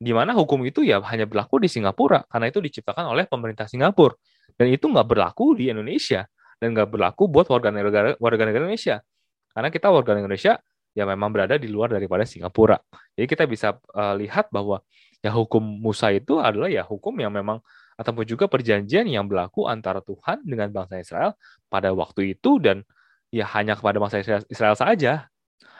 Di 0.00 0.16
mana 0.16 0.32
hukum 0.32 0.64
itu 0.64 0.80
ya 0.80 0.96
hanya 1.04 1.28
berlaku 1.28 1.60
di 1.60 1.68
Singapura 1.68 2.24
karena 2.24 2.48
itu 2.48 2.64
diciptakan 2.64 3.12
oleh 3.12 3.28
pemerintah 3.28 3.68
Singapura 3.68 4.16
dan 4.56 4.72
itu 4.72 4.88
nggak 4.88 5.04
berlaku 5.04 5.52
di 5.52 5.68
Indonesia 5.68 6.24
dan 6.56 6.72
nggak 6.72 6.88
berlaku 6.88 7.28
buat 7.28 7.44
warga 7.52 7.68
negara 7.68 8.16
warga 8.16 8.42
negara 8.48 8.64
Indonesia 8.64 9.04
karena 9.52 9.68
kita 9.68 9.92
warga 9.92 10.16
negara 10.16 10.24
Indonesia 10.24 10.52
ya 10.96 11.04
memang 11.04 11.30
berada 11.30 11.54
di 11.60 11.68
luar 11.70 11.92
daripada 11.92 12.26
Singapura. 12.26 12.80
Jadi 13.14 13.26
kita 13.28 13.44
bisa 13.46 13.76
uh, 13.94 14.14
lihat 14.16 14.48
bahwa 14.48 14.82
ya 15.20 15.30
hukum 15.30 15.60
Musa 15.60 16.10
itu 16.10 16.40
adalah 16.40 16.72
ya 16.72 16.82
hukum 16.82 17.14
yang 17.20 17.30
memang 17.30 17.60
ataupun 18.00 18.24
juga 18.24 18.48
perjanjian 18.48 19.04
yang 19.04 19.28
berlaku 19.28 19.68
antara 19.68 20.00
Tuhan 20.00 20.40
dengan 20.48 20.72
bangsa 20.72 20.96
Israel 20.96 21.36
pada 21.68 21.92
waktu 21.92 22.34
itu 22.40 22.56
dan 22.56 22.82
ya 23.28 23.44
hanya 23.52 23.76
kepada 23.76 24.00
bangsa 24.00 24.24
Israel, 24.24 24.42
Israel 24.48 24.76
saja. 24.76 25.28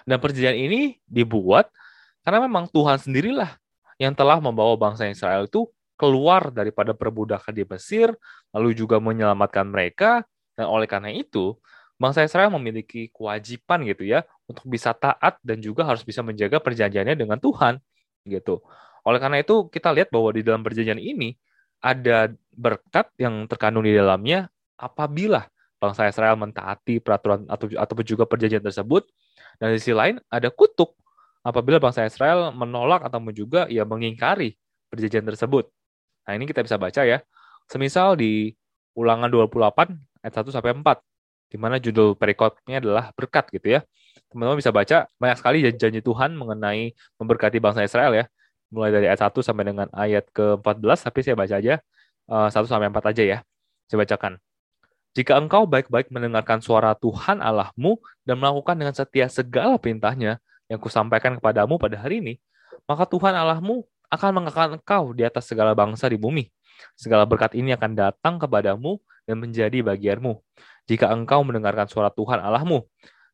Dan 0.05 0.17
perjanjian 0.21 0.57
ini 0.57 1.01
dibuat 1.09 1.69
karena 2.25 2.45
memang 2.45 2.69
Tuhan 2.69 3.01
sendirilah 3.01 3.57
yang 4.01 4.17
telah 4.17 4.41
membawa 4.41 4.75
bangsa 4.81 5.05
Israel 5.07 5.45
itu 5.45 5.69
keluar 6.01 6.49
daripada 6.49 6.97
perbudakan 6.97 7.53
di 7.53 7.69
Mesir, 7.69 8.09
lalu 8.57 8.73
juga 8.73 8.97
menyelamatkan 8.97 9.69
mereka, 9.69 10.25
dan 10.57 10.65
oleh 10.73 10.89
karena 10.89 11.13
itu, 11.13 11.61
bangsa 12.01 12.25
Israel 12.25 12.49
memiliki 12.57 13.13
kewajiban 13.13 13.85
gitu 13.85 14.09
ya, 14.09 14.25
untuk 14.49 14.65
bisa 14.65 14.97
taat 14.97 15.37
dan 15.45 15.61
juga 15.61 15.85
harus 15.85 16.01
bisa 16.01 16.25
menjaga 16.25 16.57
perjanjiannya 16.57 17.21
dengan 17.21 17.37
Tuhan, 17.37 17.77
gitu. 18.25 18.65
Oleh 19.05 19.21
karena 19.21 19.45
itu, 19.45 19.69
kita 19.69 19.93
lihat 19.93 20.09
bahwa 20.09 20.33
di 20.33 20.41
dalam 20.41 20.65
perjanjian 20.65 20.97
ini, 20.97 21.37
ada 21.85 22.33
berkat 22.57 23.09
yang 23.17 23.49
terkandung 23.49 23.85
di 23.85 23.93
dalamnya 23.97 24.49
apabila 24.77 25.49
bangsa 25.81 26.09
Israel 26.13 26.37
mentaati 26.37 27.01
peraturan 27.01 27.49
atau 27.49 27.73
ataupun 27.73 28.05
juga 28.05 28.29
perjanjian 28.29 28.61
tersebut 28.61 29.09
dan 29.57 29.73
di 29.73 29.81
sisi 29.81 29.97
lain 29.97 30.21
ada 30.29 30.53
kutuk 30.53 30.93
apabila 31.41 31.81
bangsa 31.81 32.05
Israel 32.05 32.53
menolak 32.53 33.05
atau 33.07 33.21
juga 33.33 33.67
ya 33.71 33.87
mengingkari 33.89 34.57
perjanjian 34.93 35.25
tersebut. 35.25 35.69
Nah, 36.27 36.33
ini 36.37 36.45
kita 36.45 36.61
bisa 36.65 36.77
baca 36.77 37.03
ya. 37.07 37.23
Semisal 37.71 38.19
di 38.19 38.53
Ulangan 38.99 39.31
28 39.31 39.95
ayat 40.27 40.35
1 40.35 40.51
sampai 40.51 40.75
4 40.75 41.01
di 41.51 41.57
mana 41.59 41.83
judul 41.83 42.15
perikopnya 42.15 42.79
adalah 42.83 43.15
berkat 43.15 43.49
gitu 43.55 43.79
ya. 43.79 43.81
Teman-teman 44.31 44.59
bisa 44.59 44.71
baca 44.71 45.07
banyak 45.19 45.37
sekali 45.39 45.59
janji 45.75 46.01
Tuhan 46.03 46.35
mengenai 46.35 46.95
memberkati 47.19 47.59
bangsa 47.63 47.87
Israel 47.87 48.15
ya 48.15 48.25
mulai 48.71 48.95
dari 48.95 49.07
ayat 49.11 49.21
1 49.27 49.35
sampai 49.43 49.65
dengan 49.67 49.87
ayat 49.91 50.31
ke-14, 50.31 51.11
tapi 51.11 51.21
saya 51.27 51.35
baca 51.35 51.55
aja 51.59 51.75
uh, 52.31 52.47
eh, 52.47 52.49
1 52.55 52.71
sampai 52.71 52.89
4 52.89 53.11
aja 53.11 53.23
ya. 53.27 53.39
Saya 53.91 53.99
bacakan. 54.07 54.39
Jika 55.11 55.35
engkau 55.43 55.67
baik-baik 55.67 56.15
mendengarkan 56.15 56.63
suara 56.63 56.95
Tuhan 56.95 57.43
Allahmu 57.43 57.99
dan 58.23 58.39
melakukan 58.39 58.79
dengan 58.79 58.95
setia 58.95 59.27
segala 59.27 59.75
perintahnya 59.75 60.39
yang 60.71 60.79
kusampaikan 60.79 61.37
kepadamu 61.43 61.77
pada 61.77 61.99
hari 61.99 62.23
ini, 62.23 62.35
maka 62.87 63.05
Tuhan 63.05 63.35
Allahmu 63.35 63.83
akan 64.07 64.31
mengangkat 64.31 64.79
engkau 64.79 65.11
di 65.11 65.27
atas 65.27 65.51
segala 65.51 65.75
bangsa 65.75 66.07
di 66.07 66.15
bumi. 66.15 66.47
Segala 66.95 67.27
berkat 67.27 67.59
ini 67.59 67.75
akan 67.75 67.93
datang 67.99 68.39
kepadamu 68.39 69.03
dan 69.27 69.43
menjadi 69.43 69.83
bagianmu. 69.83 70.39
Jika 70.87 71.11
engkau 71.11 71.43
mendengarkan 71.43 71.91
suara 71.91 72.09
Tuhan 72.15 72.39
Allahmu, 72.39 72.87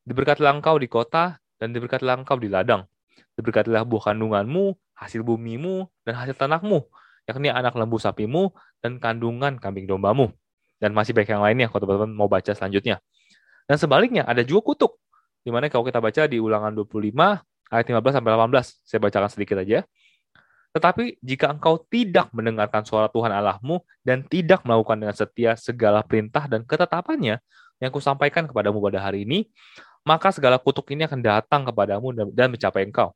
diberkatilah 0.09 0.57
engkau 0.57 0.81
di 0.81 0.89
kota 0.89 1.39
dan 1.61 1.77
diberkatilah 1.77 2.25
engkau 2.25 2.41
di 2.41 2.49
ladang. 2.49 2.89
Diberkatilah 3.37 3.85
buah 3.85 4.11
kandunganmu 4.13 4.75
hasil 4.97 5.21
bumimu, 5.21 5.85
dan 6.09 6.17
hasil 6.17 6.35
tanahmu, 6.35 6.89
yakni 7.29 7.53
anak 7.53 7.77
lembu 7.77 8.01
sapimu 8.01 8.51
dan 8.81 8.97
kandungan 8.97 9.61
kambing 9.61 9.85
dombamu. 9.85 10.33
Dan 10.81 10.97
masih 10.97 11.13
banyak 11.13 11.31
yang 11.37 11.45
lainnya 11.45 11.67
kalau 11.69 11.85
teman-teman 11.85 12.13
mau 12.17 12.29
baca 12.29 12.53
selanjutnya. 12.53 13.01
Dan 13.69 13.77
sebaliknya, 13.77 14.25
ada 14.25 14.41
juga 14.45 14.73
kutuk. 14.73 14.97
Di 15.47 15.55
mana 15.55 15.71
kalau 15.71 15.87
kita 15.87 16.03
baca 16.03 16.27
di 16.27 16.43
ulangan 16.43 16.75
25, 16.75 17.15
ayat 17.71 17.87
15 17.87 18.19
sampai 18.19 18.31
18. 18.35 18.83
Saya 18.83 18.99
bacakan 18.99 19.31
sedikit 19.31 19.63
aja. 19.63 19.87
Tetapi 20.75 21.23
jika 21.23 21.55
engkau 21.55 21.87
tidak 21.87 22.35
mendengarkan 22.35 22.83
suara 22.83 23.07
Tuhan 23.07 23.31
Allahmu 23.31 23.79
dan 24.03 24.27
tidak 24.27 24.67
melakukan 24.67 24.99
dengan 24.99 25.15
setia 25.15 25.55
segala 25.55 26.03
perintah 26.03 26.51
dan 26.51 26.67
ketetapannya 26.67 27.39
yang 27.79 27.95
kusampaikan 27.95 28.51
kepadamu 28.51 28.83
pada 28.83 28.99
hari 29.07 29.23
ini, 29.23 29.47
maka 30.03 30.35
segala 30.35 30.59
kutuk 30.59 30.91
ini 30.91 31.07
akan 31.07 31.23
datang 31.23 31.63
kepadamu 31.63 32.11
dan 32.35 32.51
mencapai 32.51 32.83
engkau. 32.83 33.15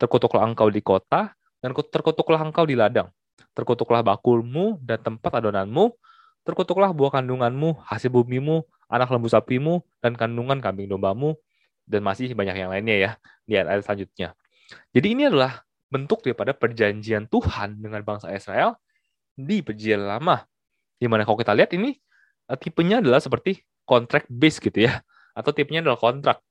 Terkutuklah 0.00 0.48
engkau 0.48 0.72
di 0.72 0.80
kota, 0.80 1.36
dan 1.60 1.70
terkutuklah 1.76 2.40
engkau 2.40 2.64
di 2.64 2.74
ladang. 2.74 3.12
Terkutuklah 3.52 4.00
bakulmu 4.00 4.80
dan 4.80 4.96
tempat 5.00 5.44
adonanmu. 5.44 5.92
Terkutuklah 6.42 6.90
buah 6.96 7.20
kandunganmu, 7.20 7.84
hasil 7.84 8.08
bumimu, 8.08 8.64
anak 8.88 9.12
lembu 9.12 9.28
sapimu, 9.28 9.84
dan 10.00 10.16
kandungan 10.16 10.58
kambing 10.62 10.88
dombamu. 10.88 11.36
Dan 11.86 12.02
masih 12.02 12.34
banyak 12.34 12.58
yang 12.58 12.70
lainnya 12.74 12.96
ya, 12.98 13.10
di 13.46 13.54
ayat 13.54 13.86
selanjutnya. 13.86 14.34
Jadi 14.90 15.06
ini 15.14 15.30
adalah 15.30 15.62
bentuk 15.86 16.26
daripada 16.26 16.50
perjanjian 16.50 17.30
Tuhan 17.30 17.78
dengan 17.78 18.02
bangsa 18.02 18.34
Israel 18.34 18.74
di 19.38 19.62
perjanjian 19.62 20.02
lama. 20.02 20.42
Di 20.98 21.06
mana 21.06 21.22
kalau 21.22 21.38
kita 21.38 21.54
lihat 21.54 21.70
ini, 21.78 21.94
eh, 22.50 22.58
tipenya 22.58 22.98
adalah 22.98 23.22
seperti 23.22 23.62
kontrak 23.86 24.26
base 24.26 24.58
gitu 24.58 24.90
ya. 24.90 24.98
Atau 25.38 25.54
tipenya 25.54 25.86
adalah 25.86 26.00
kontrak. 26.00 26.42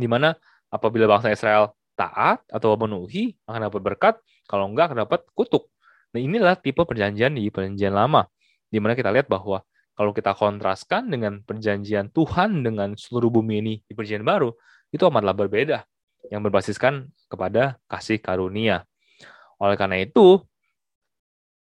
Di 0.00 0.08
mana 0.08 0.32
apabila 0.72 1.04
bangsa 1.04 1.28
Israel 1.28 1.76
taat 1.98 2.40
atau 2.48 2.72
memenuhi 2.78 3.36
akan 3.44 3.68
dapat 3.68 3.80
berkat, 3.84 4.14
kalau 4.48 4.72
enggak 4.72 4.88
akan 4.88 5.04
dapat 5.04 5.20
kutuk. 5.36 5.68
Nah 6.16 6.20
inilah 6.22 6.56
tipe 6.56 6.80
perjanjian 6.80 7.36
di 7.36 7.52
perjanjian 7.52 7.92
lama, 7.92 8.24
di 8.72 8.80
mana 8.80 8.96
kita 8.96 9.12
lihat 9.12 9.28
bahwa 9.28 9.60
kalau 10.00 10.16
kita 10.16 10.32
kontraskan 10.32 11.12
dengan 11.12 11.44
perjanjian 11.44 12.08
Tuhan 12.08 12.64
dengan 12.64 12.96
seluruh 12.96 13.28
bumi 13.28 13.60
ini 13.60 13.74
di 13.84 13.92
perjanjian 13.92 14.24
baru, 14.24 14.48
itu 14.88 15.04
amatlah 15.04 15.36
berbeda, 15.36 15.84
yang 16.32 16.40
berbasiskan 16.40 17.12
kepada 17.28 17.76
kasih 17.84 18.16
karunia. 18.16 18.88
Oleh 19.60 19.76
karena 19.76 20.00
itu, 20.00 20.40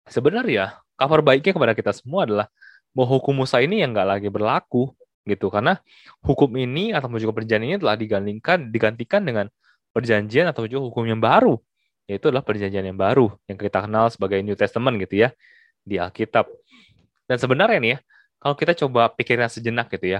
sebenarnya 0.06 0.78
kabar 0.94 1.26
baiknya 1.26 1.58
kepada 1.58 1.74
kita 1.74 1.90
semua 1.98 2.30
adalah 2.30 2.46
bahwa 2.94 3.18
hukum 3.18 3.42
Musa 3.42 3.58
ini 3.58 3.82
yang 3.82 3.98
nggak 3.98 4.06
lagi 4.06 4.30
berlaku 4.30 4.94
gitu 5.26 5.50
karena 5.50 5.82
hukum 6.22 6.54
ini 6.62 6.94
atau 6.94 7.10
juga 7.18 7.34
perjanjian 7.34 7.74
ini 7.74 7.76
telah 7.82 7.98
digantikan 7.98 8.70
digantikan 8.70 9.22
dengan 9.26 9.46
perjanjian 9.90 10.46
atau 10.46 10.70
juga 10.70 10.94
hukum 10.94 11.10
yang 11.10 11.18
baru, 11.18 11.58
yaitu 12.06 12.30
adalah 12.30 12.46
perjanjian 12.46 12.86
yang 12.86 13.02
baru 13.02 13.34
yang 13.50 13.58
kita 13.58 13.82
kenal 13.82 14.14
sebagai 14.14 14.46
New 14.46 14.54
Testament 14.54 15.02
gitu 15.02 15.26
ya 15.26 15.34
di 15.82 15.98
Alkitab. 15.98 16.46
Dan 17.26 17.42
sebenarnya 17.42 17.82
nih 17.82 17.92
ya, 17.98 18.00
kalau 18.38 18.56
kita 18.56 18.74
coba 18.86 19.10
pikirin 19.14 19.50
sejenak 19.50 19.90
gitu 19.92 20.20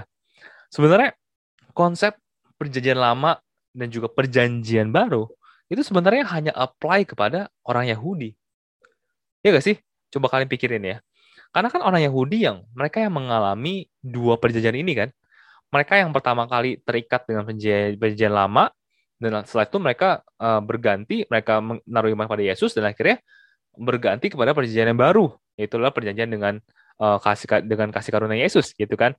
sebenarnya 0.68 1.14
konsep 1.72 2.18
perjanjian 2.58 2.98
lama 2.98 3.38
dan 3.70 3.88
juga 3.88 4.10
perjanjian 4.10 4.90
baru 4.90 5.30
itu 5.68 5.84
sebenarnya 5.84 6.24
hanya 6.32 6.52
apply 6.56 7.04
kepada 7.04 7.52
orang 7.62 7.92
Yahudi. 7.92 8.32
Ya 9.44 9.52
gak 9.54 9.64
sih? 9.64 9.76
Coba 10.08 10.32
kalian 10.32 10.48
pikirin 10.48 10.82
ya. 10.82 10.96
Karena 11.52 11.68
kan 11.68 11.84
orang 11.84 12.00
Yahudi 12.00 12.44
yang 12.48 12.64
mereka 12.72 13.04
yang 13.04 13.12
mengalami 13.12 13.88
dua 14.00 14.40
perjanjian 14.40 14.76
ini 14.76 14.92
kan. 14.96 15.08
Mereka 15.68 16.00
yang 16.00 16.10
pertama 16.16 16.48
kali 16.48 16.80
terikat 16.80 17.28
dengan 17.28 17.44
perjanjian, 17.44 18.32
lama 18.32 18.72
dan 19.18 19.42
setelah 19.44 19.66
itu 19.66 19.78
mereka 19.82 20.08
uh, 20.38 20.62
berganti 20.62 21.26
mereka 21.26 21.58
menaruh 21.58 22.10
iman 22.14 22.30
pada 22.30 22.42
Yesus 22.42 22.70
dan 22.72 22.86
akhirnya 22.86 23.18
berganti 23.74 24.30
kepada 24.30 24.54
perjanjian 24.54 24.94
yang 24.94 25.00
baru 25.00 25.34
itulah 25.58 25.90
perjanjian 25.90 26.30
dengan 26.30 26.62
uh, 26.98 27.18
kasih 27.22 27.64
dengan 27.64 27.88
kasih 27.94 28.10
karunia 28.12 28.44
Yesus 28.44 28.74
gitu 28.74 28.94
kan. 28.98 29.14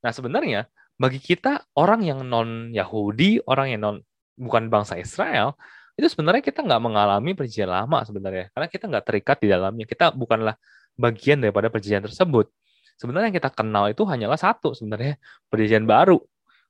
Nah 0.00 0.10
sebenarnya 0.14 0.70
bagi 0.94 1.18
kita 1.18 1.66
orang 1.74 2.06
yang 2.06 2.22
non 2.22 2.70
Yahudi 2.70 3.42
orang 3.50 3.66
yang 3.74 3.80
non 3.82 3.96
bukan 4.38 4.70
bangsa 4.70 4.98
Israel 4.98 5.58
itu 5.94 6.10
sebenarnya 6.10 6.42
kita 6.42 6.66
nggak 6.66 6.82
mengalami 6.82 7.38
perjanjian 7.38 7.70
lama 7.70 8.02
sebenarnya. 8.02 8.50
Karena 8.50 8.66
kita 8.66 8.84
nggak 8.90 9.04
terikat 9.06 9.36
di 9.38 9.48
dalamnya. 9.50 9.86
Kita 9.86 10.10
bukanlah 10.10 10.58
bagian 10.98 11.38
daripada 11.38 11.70
perjanjian 11.70 12.02
tersebut. 12.02 12.50
Sebenarnya 12.98 13.30
yang 13.30 13.38
kita 13.38 13.50
kenal 13.54 13.90
itu 13.90 14.02
hanyalah 14.06 14.38
satu 14.38 14.74
sebenarnya 14.74 15.18
perjanjian 15.50 15.86
baru. 15.86 16.18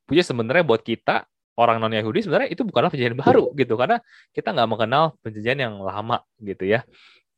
Punya 0.05 0.21
sebenarnya 0.21 0.65
buat 0.65 0.85
kita 0.85 1.25
orang 1.57 1.81
non 1.81 1.93
Yahudi 1.97 2.29
sebenarnya 2.29 2.53
itu 2.53 2.69
bukanlah 2.69 2.93
perjanjian 2.93 3.17
baru 3.17 3.49
iya. 3.53 3.65
gitu. 3.65 3.75
Karena 3.81 3.97
kita 4.37 4.49
nggak 4.53 4.69
mengenal 4.69 5.05
perjanjian 5.25 5.59
yang 5.61 5.75
lama 5.81 6.21
gitu 6.45 6.69
ya 6.69 6.85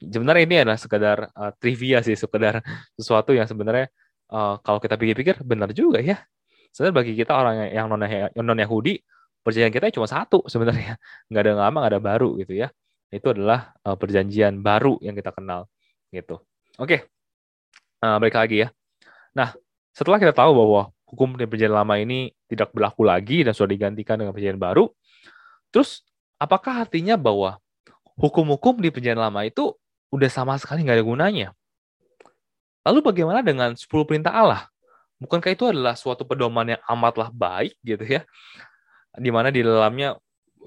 sebenarnya 0.00 0.42
ini 0.44 0.56
adalah 0.62 0.78
sekedar 0.78 1.18
uh, 1.32 1.52
trivia 1.56 2.04
sih 2.04 2.16
sekedar 2.16 2.60
sesuatu 2.96 3.32
yang 3.32 3.48
sebenarnya 3.48 3.88
uh, 4.32 4.60
kalau 4.60 4.80
kita 4.80 4.96
pikir-pikir 5.00 5.40
benar 5.42 5.72
juga 5.72 6.00
ya 6.00 6.20
sebenarnya 6.72 6.96
bagi 7.00 7.12
kita 7.16 7.32
orang 7.32 7.54
yang 7.72 7.86
non 7.88 8.58
Yahudi 8.60 9.00
perjanjian 9.40 9.72
kita 9.72 9.92
cuma 9.94 10.08
satu 10.08 10.44
sebenarnya 10.46 11.00
nggak 11.32 11.42
ada 11.42 11.52
lama 11.56 11.76
nggak 11.84 11.92
ada 11.96 12.02
baru 12.02 12.36
gitu 12.40 12.56
ya 12.56 12.68
itu 13.08 13.26
adalah 13.30 13.72
uh, 13.86 13.96
perjanjian 13.96 14.60
baru 14.60 15.00
yang 15.00 15.14
kita 15.16 15.32
kenal 15.32 15.70
gitu 16.12 16.42
oke 16.76 16.88
okay. 16.88 17.00
uh, 18.04 18.20
balik 18.20 18.36
lagi 18.36 18.66
ya 18.66 18.68
nah 19.32 19.56
setelah 19.96 20.20
kita 20.20 20.36
tahu 20.36 20.52
bahwa 20.52 20.92
hukum 21.06 21.38
di 21.38 21.46
perjanjian 21.46 21.72
lama 21.72 21.94
ini 21.96 22.34
tidak 22.50 22.74
berlaku 22.74 23.06
lagi 23.06 23.46
dan 23.46 23.54
sudah 23.54 23.70
digantikan 23.72 24.18
dengan 24.18 24.34
perjanjian 24.34 24.60
baru. 24.60 24.90
Terus 25.70 26.02
apakah 26.36 26.84
artinya 26.84 27.14
bahwa 27.14 27.56
hukum-hukum 28.18 28.82
di 28.82 28.90
perjanjian 28.90 29.22
lama 29.22 29.46
itu 29.46 29.72
udah 30.10 30.30
sama 30.30 30.54
sekali 30.60 30.86
nggak 30.86 31.02
ada 31.02 31.06
gunanya? 31.06 31.48
Lalu 32.86 33.02
bagaimana 33.02 33.42
dengan 33.42 33.74
10 33.74 34.06
perintah 34.06 34.30
Allah? 34.30 34.70
Bukankah 35.18 35.50
itu 35.50 35.64
adalah 35.66 35.96
suatu 35.96 36.22
pedoman 36.28 36.76
yang 36.76 36.82
amatlah 36.86 37.32
baik 37.32 37.74
gitu 37.82 38.04
ya? 38.04 38.22
Di 39.16 39.32
mana 39.32 39.48
di 39.48 39.64
dalamnya 39.64 40.14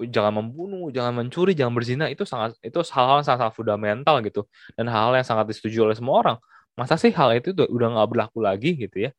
jangan 0.08 0.42
membunuh, 0.42 0.88
jangan 0.92 1.12
mencuri, 1.12 1.52
jangan 1.52 1.72
berzina 1.76 2.08
itu 2.08 2.24
sangat 2.24 2.56
itu 2.64 2.80
hal-hal 2.92 3.20
yang 3.20 3.26
sangat, 3.26 3.40
sangat 3.46 3.54
fundamental 3.56 4.16
gitu 4.24 4.48
dan 4.76 4.88
hal-hal 4.88 5.12
yang 5.16 5.26
sangat 5.28 5.44
disetujui 5.52 5.80
oleh 5.80 5.96
semua 5.96 6.14
orang. 6.20 6.36
Masa 6.76 6.96
sih 6.96 7.12
hal 7.12 7.36
itu 7.36 7.52
udah 7.52 7.88
nggak 7.96 8.08
berlaku 8.08 8.40
lagi 8.40 8.76
gitu 8.76 9.08
ya? 9.08 9.10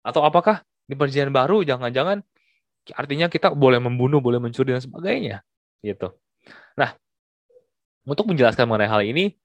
Atau 0.00 0.24
apakah 0.24 0.64
di 0.88 0.96
perjanjian 0.96 1.30
baru 1.30 1.62
jangan-jangan 1.62 2.24
artinya 2.96 3.30
kita 3.30 3.52
boleh 3.52 3.78
membunuh, 3.78 4.18
boleh 4.18 4.40
mencuri 4.40 4.74
dan 4.74 4.82
sebagainya 4.82 5.44
gitu. 5.84 6.12
Nah, 6.74 6.96
untuk 8.08 8.32
menjelaskan 8.32 8.64
mengenai 8.66 8.90
hal 8.90 9.02
ini, 9.04 9.36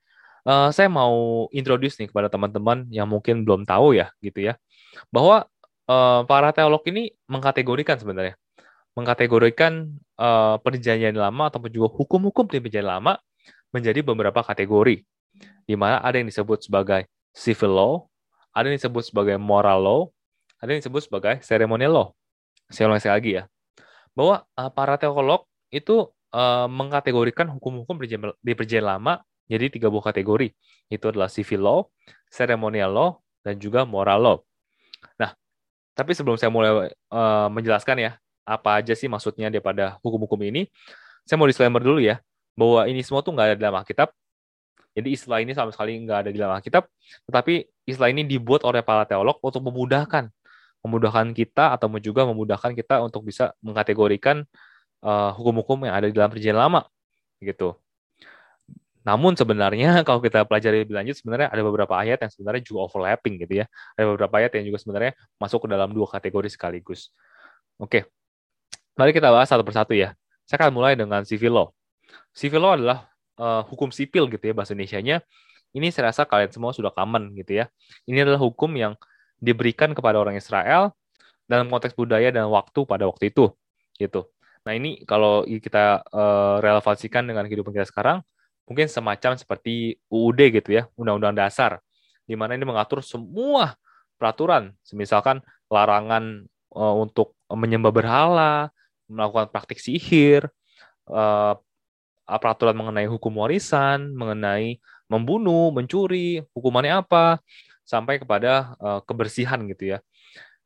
uh, 0.46 0.70
saya 0.72 0.88
mau 0.88 1.46
introduce 1.52 1.98
nih 2.00 2.08
kepada 2.08 2.30
teman-teman 2.30 2.86
yang 2.94 3.10
mungkin 3.10 3.44
belum 3.44 3.66
tahu 3.66 3.98
ya 3.98 4.14
gitu 4.22 4.46
ya, 4.46 4.54
bahwa 5.10 5.50
uh, 5.90 6.22
para 6.24 6.54
teolog 6.54 6.86
ini 6.88 7.12
mengkategorikan 7.25 7.98
sebenarnya. 8.00 8.38
Mengkategorikan 8.96 9.92
uh, 10.16 10.56
perjanjian 10.64 11.20
lama 11.20 11.52
ataupun 11.52 11.68
juga 11.68 11.92
hukum-hukum 11.92 12.48
di 12.48 12.64
perjanjian 12.64 12.88
lama 12.88 13.20
menjadi 13.75 14.00
beberapa 14.00 14.40
kategori, 14.40 15.04
di 15.68 15.75
mana 15.75 16.00
ada 16.00 16.16
yang 16.16 16.32
disebut 16.32 16.64
sebagai 16.64 17.04
civil 17.36 17.75
law, 17.75 17.94
ada 18.56 18.72
yang 18.72 18.80
disebut 18.80 19.04
sebagai 19.12 19.36
moral 19.36 19.84
law, 19.84 20.02
ada 20.64 20.72
yang 20.72 20.80
disebut 20.80 21.12
sebagai 21.12 21.44
ceremonial 21.44 21.92
law. 21.92 22.08
Saya 22.72 22.88
ulang 22.88 23.04
sekali 23.04 23.16
lagi 23.20 23.32
ya, 23.36 23.44
bahwa 24.16 24.48
uh, 24.56 24.72
para 24.72 24.96
teolog 24.96 25.44
itu 25.75 26.08
uh, 26.32 26.72
mengkategorikan 26.72 27.52
hukum-hukum 27.52 28.00
di 28.40 28.54
perjanjian 28.56 28.88
lama 28.96 29.20
jadi 29.46 29.70
tiga 29.70 29.88
buah 29.90 30.10
kategori. 30.10 30.54
Itu 30.90 31.10
adalah 31.10 31.30
civil 31.30 31.62
law, 31.62 31.80
ceremonial 32.30 32.92
law, 32.92 33.10
dan 33.46 33.58
juga 33.62 33.86
moral 33.86 34.20
law. 34.22 34.38
Nah, 35.22 35.34
tapi 35.94 36.18
sebelum 36.18 36.38
saya 36.38 36.50
mulai 36.50 36.92
uh, 37.14 37.48
menjelaskan 37.50 38.02
ya, 38.02 38.12
apa 38.46 38.82
aja 38.82 38.94
sih 38.94 39.10
maksudnya 39.10 39.50
daripada 39.50 39.98
hukum-hukum 40.02 40.38
ini, 40.46 40.70
saya 41.25 41.38
mau 41.42 41.50
disclaimer 41.50 41.82
dulu 41.82 42.02
ya, 42.02 42.22
bahwa 42.54 42.86
ini 42.86 43.02
semua 43.02 43.25
tuh 43.25 43.34
nggak 43.34 43.48
ada 43.54 43.58
dalam 43.58 43.78
Alkitab. 43.82 44.14
Jadi 44.96 45.12
istilah 45.12 45.44
ini 45.44 45.52
sama 45.52 45.75
sekali 45.75 46.00
nggak 46.00 46.20
ada 46.24 46.30
di 46.32 46.40
dalam 46.40 46.56
Alkitab, 46.56 46.88
tetapi 47.28 47.68
istilah 47.84 48.10
ini 48.16 48.24
dibuat 48.24 48.64
oleh 48.64 48.80
para 48.80 49.04
teolog 49.04 49.38
untuk 49.44 49.60
memudahkan, 49.60 50.32
memudahkan 50.86 51.36
kita 51.36 51.75
atau 51.75 51.92
juga 52.00 52.24
memudahkan 52.24 52.72
kita 52.72 53.04
untuk 53.04 53.28
bisa 53.28 53.52
mengkategorikan 53.60 54.48
uh, 55.04 55.36
hukum-hukum 55.36 55.84
yang 55.84 56.00
ada 56.00 56.08
di 56.08 56.16
dalam 56.16 56.32
perjanjian 56.32 56.56
lama, 56.56 56.88
gitu. 57.44 57.75
Namun 59.05 59.38
sebenarnya 59.38 60.01
kalau 60.07 60.19
kita 60.19 60.43
pelajari 60.50 60.83
lebih 60.83 60.97
lanjut, 60.97 61.15
sebenarnya 61.21 61.53
ada 61.53 61.62
beberapa 61.62 61.93
ayat 61.93 62.25
yang 62.25 62.31
sebenarnya 62.33 62.62
juga 62.65 62.89
overlapping 62.89 63.38
gitu 63.45 63.62
ya. 63.62 63.65
Ada 63.93 64.05
beberapa 64.09 64.33
ayat 64.41 64.51
yang 64.57 64.74
juga 64.74 64.81
sebenarnya 64.81 65.13
masuk 65.38 65.65
ke 65.65 65.67
dalam 65.69 65.93
dua 65.93 66.09
kategori 66.09 66.50
sekaligus. 66.50 67.13
Oke, 67.77 68.09
Mari 68.95 69.12
kita 69.12 69.27
bahas 69.27 69.51
satu 69.51 69.63
persatu 69.67 69.91
ya. 69.91 70.15
Saya 70.47 70.63
akan 70.63 70.71
mulai 70.71 70.95
dengan 70.95 71.19
civil 71.27 71.51
law. 71.51 71.67
Civil 72.31 72.63
law 72.63 72.74
adalah 72.79 73.12
uh, 73.35 73.62
hukum 73.67 73.91
sipil 73.91 74.31
gitu 74.31 74.39
ya 74.39 74.53
bahasa 74.55 74.71
Indonesia-nya. 74.71 75.19
Ini 75.75 75.91
saya 75.91 76.15
rasa 76.15 76.24
kalian 76.24 76.55
semua 76.55 76.71
sudah 76.71 76.95
common 76.95 77.35
gitu 77.35 77.59
ya. 77.59 77.67
Ini 78.07 78.24
adalah 78.24 78.39
hukum 78.39 78.71
yang 78.79 78.95
diberikan 79.43 79.91
kepada 79.91 80.15
orang 80.15 80.39
Israel 80.39 80.95
dalam 81.43 81.67
konteks 81.67 81.91
budaya 82.00 82.31
dan 82.31 82.47
waktu 82.47 82.88
pada 82.88 83.03
waktu 83.03 83.35
itu 83.35 83.51
gitu. 84.00 84.31
Nah 84.63 84.71
ini 84.71 85.03
kalau 85.03 85.43
kita 85.43 86.07
uh, 86.07 86.63
relevansikan 86.63 87.27
dengan 87.27 87.43
kehidupan 87.51 87.75
kita 87.75 87.91
sekarang, 87.91 88.24
mungkin 88.65 88.89
semacam 88.89 89.38
seperti 89.38 90.01
UUD 90.10 90.39
gitu 90.62 90.69
ya, 90.74 90.89
Undang-Undang 90.98 91.38
Dasar, 91.38 91.79
di 92.25 92.34
mana 92.34 92.57
ini 92.57 92.65
mengatur 92.65 93.05
semua 93.05 93.77
peraturan, 94.17 94.74
misalkan 94.93 95.41
larangan 95.69 96.46
uh, 96.74 96.96
untuk 96.98 97.37
menyembah 97.50 97.94
berhala, 97.94 98.74
melakukan 99.05 99.50
praktik 99.53 99.77
sihir, 99.77 100.50
uh, 101.09 101.53
peraturan 102.25 102.74
mengenai 102.74 103.05
hukum 103.05 103.37
warisan, 103.37 104.13
mengenai 104.18 104.81
membunuh, 105.05 105.70
mencuri, 105.70 106.42
hukumannya 106.57 107.05
apa, 107.05 107.37
sampai 107.85 108.18
kepada 108.18 108.74
uh, 108.81 109.00
kebersihan 109.05 109.61
gitu 109.70 109.94
ya. 109.94 109.98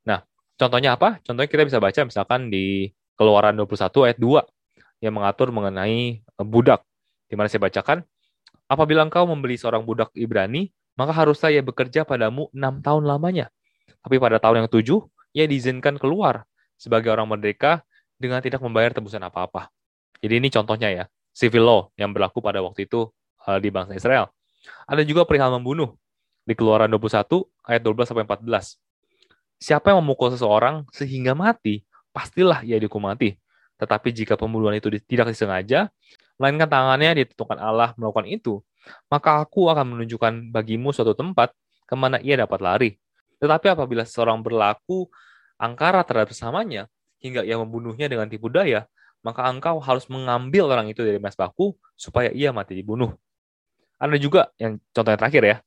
Nah, 0.08 0.24
contohnya 0.56 0.96
apa? 0.96 1.20
Contohnya 1.28 1.52
kita 1.52 1.68
bisa 1.68 1.84
baca 1.84 2.08
misalkan 2.08 2.48
di 2.48 2.96
Keluaran 3.20 3.60
21 3.60 4.08
ayat 4.08 4.18
2 4.24 5.04
yang 5.04 5.14
mengatur 5.20 5.52
mengenai 5.52 6.24
budak. 6.40 6.80
Di 7.30 7.38
mana 7.38 7.46
saya 7.46 7.62
bacakan, 7.62 8.02
apabila 8.66 9.06
engkau 9.06 9.30
membeli 9.30 9.56
seorang 9.56 9.86
budak 9.86 10.10
Ibrani, 10.18 10.74
maka 10.98 11.14
haruslah 11.14 11.54
ia 11.54 11.62
bekerja 11.62 12.04
padamu 12.04 12.50
enam 12.52 12.82
tahun 12.82 13.06
lamanya. 13.06 13.54
Tapi 14.02 14.18
pada 14.18 14.42
tahun 14.42 14.66
yang 14.66 14.70
tujuh, 14.74 15.06
ia 15.32 15.46
diizinkan 15.46 16.02
keluar 16.02 16.44
sebagai 16.76 17.14
orang 17.14 17.30
merdeka 17.30 17.86
dengan 18.20 18.42
tidak 18.42 18.60
membayar 18.60 18.92
tebusan 18.92 19.22
apa-apa. 19.24 19.70
Jadi 20.20 20.34
ini 20.42 20.52
contohnya 20.52 20.90
ya, 20.92 21.06
civil 21.32 21.64
law 21.64 21.82
yang 21.96 22.12
berlaku 22.12 22.44
pada 22.44 22.60
waktu 22.60 22.90
itu 22.90 23.08
uh, 23.48 23.60
di 23.62 23.72
bangsa 23.72 23.96
Israel. 23.96 24.28
Ada 24.90 25.08
juga 25.08 25.24
perihal 25.24 25.56
membunuh 25.56 25.96
di 26.44 26.58
Keluaran 26.58 26.92
21 26.92 27.46
ayat 27.64 27.82
12 27.86 28.10
sampai 28.10 28.24
14. 28.26 28.76
Siapa 29.60 29.92
yang 29.92 30.04
memukul 30.04 30.36
seseorang 30.36 30.88
sehingga 30.92 31.36
mati, 31.36 31.84
pastilah 32.12 32.64
ia 32.68 32.76
dihukum 32.80 33.06
mati. 33.08 33.40
Tetapi 33.80 34.12
jika 34.12 34.36
pembunuhan 34.36 34.76
itu 34.76 34.92
tidak 35.08 35.32
disengaja, 35.32 35.88
melainkan 36.40 36.72
tangannya 36.72 37.24
ditentukan 37.24 37.60
Allah 37.60 37.92
melakukan 38.00 38.26
itu, 38.32 38.64
maka 39.12 39.44
aku 39.44 39.68
akan 39.68 39.94
menunjukkan 40.00 40.56
bagimu 40.56 40.96
suatu 40.96 41.14
tempat 41.14 41.52
ke 41.86 41.94
mana 42.00 42.18
ia 42.24 42.40
dapat 42.40 42.60
lari. 42.64 42.92
Tetapi 43.44 43.76
apabila 43.76 44.08
seseorang 44.08 44.40
berlaku 44.40 45.12
angkara 45.60 46.02
terhadap 46.08 46.32
sesamanya, 46.32 46.88
hingga 47.20 47.44
ia 47.44 47.60
membunuhnya 47.60 48.08
dengan 48.08 48.32
tipu 48.32 48.48
daya, 48.48 48.88
maka 49.20 49.44
engkau 49.52 49.84
harus 49.84 50.08
mengambil 50.08 50.72
orang 50.72 50.88
itu 50.88 51.04
dari 51.04 51.20
mesbahku 51.20 51.76
supaya 52.00 52.32
ia 52.32 52.56
mati 52.56 52.80
dibunuh. 52.80 53.12
Ada 54.00 54.16
juga 54.16 54.48
yang 54.56 54.80
contoh 54.96 55.12
terakhir 55.12 55.44
ya, 55.44 55.58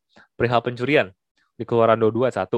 perihal 0.40 0.64
pencurian 0.64 1.12
di 1.52 1.68
Keluaran 1.68 2.00
22 2.00 2.32
1. 2.32 2.48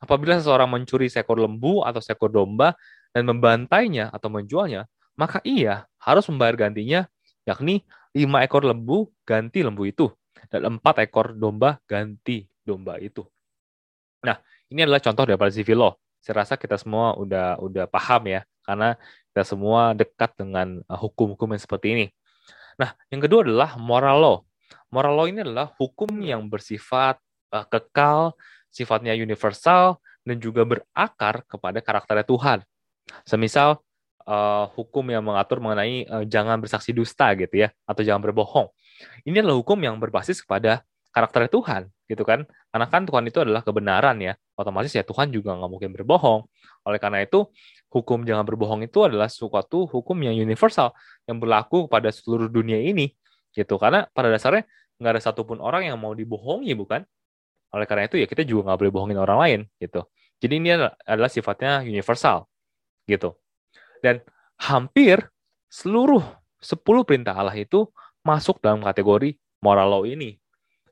Apabila 0.00 0.36
seseorang 0.36 0.68
mencuri 0.68 1.08
seekor 1.08 1.40
lembu 1.40 1.84
atau 1.84 2.00
seekor 2.00 2.32
domba 2.32 2.76
dan 3.12 3.24
membantainya 3.28 4.12
atau 4.12 4.28
menjualnya, 4.28 4.88
maka 5.16 5.40
ia 5.44 5.84
harus 6.00 6.24
membayar 6.28 6.68
gantinya, 6.68 7.08
yakni 7.50 7.82
lima 8.14 8.46
ekor 8.46 8.62
lembu 8.62 9.10
ganti 9.26 9.66
lembu 9.66 9.90
itu, 9.90 10.06
dan 10.48 10.78
empat 10.78 11.02
ekor 11.02 11.34
domba 11.34 11.82
ganti 11.90 12.46
domba 12.62 13.02
itu. 13.02 13.26
Nah, 14.22 14.38
ini 14.70 14.86
adalah 14.86 15.02
contoh 15.02 15.26
daripada 15.26 15.50
civil 15.50 15.78
law 15.82 15.94
saya 16.20 16.44
rasa 16.44 16.54
kita 16.60 16.76
semua 16.76 17.16
udah 17.16 17.56
udah 17.58 17.84
paham 17.88 18.28
ya 18.28 18.40
karena 18.62 18.94
kita 19.32 19.42
semua 19.42 19.96
dekat 19.96 20.36
dengan 20.36 20.84
uh, 20.84 20.98
hukum-hukum 21.00 21.48
yang 21.56 21.62
seperti 21.62 21.86
ini. 21.96 22.06
Nah, 22.76 22.92
yang 23.08 23.24
kedua 23.24 23.40
adalah 23.42 23.80
moral 23.80 24.16
law. 24.20 24.36
Moral 24.92 25.16
law 25.16 25.26
ini 25.26 25.40
adalah 25.40 25.72
hukum 25.80 26.12
yang 26.20 26.46
bersifat 26.46 27.16
uh, 27.50 27.64
kekal, 27.66 28.36
sifatnya 28.68 29.16
universal 29.16 29.98
dan 30.22 30.36
juga 30.38 30.68
berakar 30.68 31.42
kepada 31.48 31.80
karakter 31.80 32.20
Tuhan. 32.22 32.60
Semisal 33.24 33.80
uh, 34.30 34.64
hukum 34.78 35.02
yang 35.10 35.26
mengatur 35.26 35.58
mengenai 35.58 36.06
uh, 36.06 36.24
jangan 36.24 36.62
bersaksi 36.62 36.94
dusta 36.94 37.34
gitu 37.34 37.66
ya 37.66 37.68
atau 37.84 38.02
jangan 38.06 38.22
berbohong. 38.22 38.70
Ini 39.26 39.42
adalah 39.42 39.58
hukum 39.58 39.78
yang 39.82 39.98
berbasis 39.98 40.44
kepada 40.46 40.86
karakter 41.10 41.50
Tuhan 41.50 41.90
gitu 42.06 42.22
kan? 42.22 42.46
Karena 42.70 42.86
kan 42.86 43.02
Tuhan 43.02 43.26
itu 43.26 43.42
adalah 43.42 43.66
kebenaran 43.66 44.22
ya. 44.22 44.38
Otomatis 44.54 44.94
ya 44.94 45.02
Tuhan 45.02 45.34
juga 45.34 45.58
nggak 45.58 45.70
mungkin 45.70 45.90
berbohong. 45.90 46.46
Oleh 46.86 46.98
karena 47.02 47.26
itu 47.26 47.50
hukum 47.90 48.22
jangan 48.22 48.46
berbohong 48.46 48.86
itu 48.86 49.02
adalah 49.02 49.26
suatu 49.26 49.90
hukum 49.90 50.16
yang 50.22 50.38
universal 50.38 50.94
yang 51.26 51.42
berlaku 51.42 51.90
kepada 51.90 52.14
seluruh 52.14 52.46
dunia 52.46 52.78
ini 52.78 53.10
gitu. 53.50 53.74
Karena 53.80 54.06
pada 54.14 54.30
dasarnya 54.30 54.68
nggak 55.00 55.12
ada 55.18 55.22
satupun 55.22 55.58
orang 55.58 55.90
yang 55.90 55.98
mau 55.98 56.14
dibohongi 56.14 56.70
bukan? 56.78 57.02
Oleh 57.74 57.86
karena 57.86 58.06
itu 58.06 58.18
ya 58.18 58.26
kita 58.30 58.46
juga 58.46 58.70
nggak 58.70 58.78
boleh 58.78 58.92
bohongin 58.94 59.18
orang 59.18 59.38
lain 59.42 59.60
gitu. 59.82 60.06
Jadi 60.40 60.54
ini 60.56 60.72
adalah 61.04 61.28
sifatnya 61.28 61.84
universal 61.84 62.48
gitu 63.04 63.36
dan 64.04 64.20
hampir 64.60 65.28
seluruh 65.72 66.24
10 66.60 66.80
perintah 67.06 67.32
Allah 67.32 67.56
itu 67.56 67.88
masuk 68.20 68.60
dalam 68.60 68.84
kategori 68.84 69.36
moral 69.64 69.88
law 69.88 70.04
ini 70.04 70.40